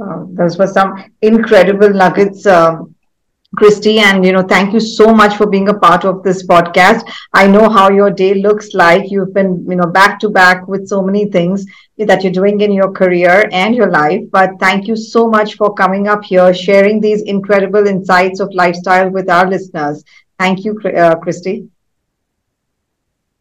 Oh, 0.00 0.28
those 0.32 0.58
were 0.58 0.66
some 0.66 1.12
incredible 1.22 1.90
nuggets 1.90 2.44
um, 2.46 2.93
Kristi, 3.54 3.98
and 3.98 4.24
you 4.24 4.32
know, 4.32 4.42
thank 4.42 4.72
you 4.72 4.80
so 4.80 5.14
much 5.14 5.36
for 5.36 5.46
being 5.46 5.68
a 5.68 5.74
part 5.74 6.04
of 6.04 6.22
this 6.22 6.46
podcast. 6.46 7.02
I 7.32 7.46
know 7.46 7.68
how 7.68 7.90
your 7.90 8.10
day 8.10 8.34
looks 8.34 8.74
like. 8.74 9.10
You've 9.10 9.32
been, 9.34 9.64
you 9.68 9.76
know, 9.76 9.86
back 9.86 10.18
to 10.20 10.28
back 10.28 10.66
with 10.66 10.88
so 10.88 11.02
many 11.02 11.26
things 11.30 11.64
that 11.98 12.22
you're 12.22 12.32
doing 12.32 12.60
in 12.60 12.72
your 12.72 12.90
career 12.92 13.48
and 13.52 13.74
your 13.74 13.90
life. 13.90 14.22
But 14.30 14.50
thank 14.60 14.86
you 14.86 14.96
so 14.96 15.28
much 15.28 15.54
for 15.54 15.74
coming 15.74 16.08
up 16.08 16.24
here, 16.24 16.52
sharing 16.52 17.00
these 17.00 17.22
incredible 17.22 17.86
insights 17.86 18.40
of 18.40 18.52
lifestyle 18.52 19.08
with 19.10 19.30
our 19.30 19.48
listeners. 19.48 20.04
Thank 20.38 20.64
you, 20.64 20.72
uh, 20.84 21.14
Kristi. 21.16 21.68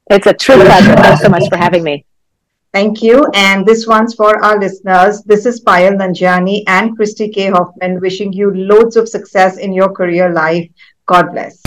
It's 0.09 0.27
a 0.27 0.33
true 0.33 0.55
pleasure. 0.55 0.95
Thanks 0.95 1.21
so 1.21 1.29
much 1.29 1.49
for 1.49 1.57
having 1.57 1.83
me. 1.83 2.05
Thank 2.73 3.03
you. 3.03 3.27
And 3.35 3.67
this 3.67 3.85
one's 3.85 4.15
for 4.15 4.43
our 4.43 4.59
listeners. 4.59 5.21
This 5.21 5.45
is 5.45 5.63
Payal 5.63 5.95
Nanjiani 5.95 6.63
and 6.65 6.97
Kristi 6.97 7.31
K. 7.31 7.51
Hoffman 7.51 8.01
wishing 8.01 8.33
you 8.33 8.51
loads 8.51 8.95
of 8.95 9.07
success 9.07 9.59
in 9.59 9.73
your 9.73 9.93
career 9.93 10.33
life. 10.33 10.67
God 11.05 11.31
bless. 11.31 11.61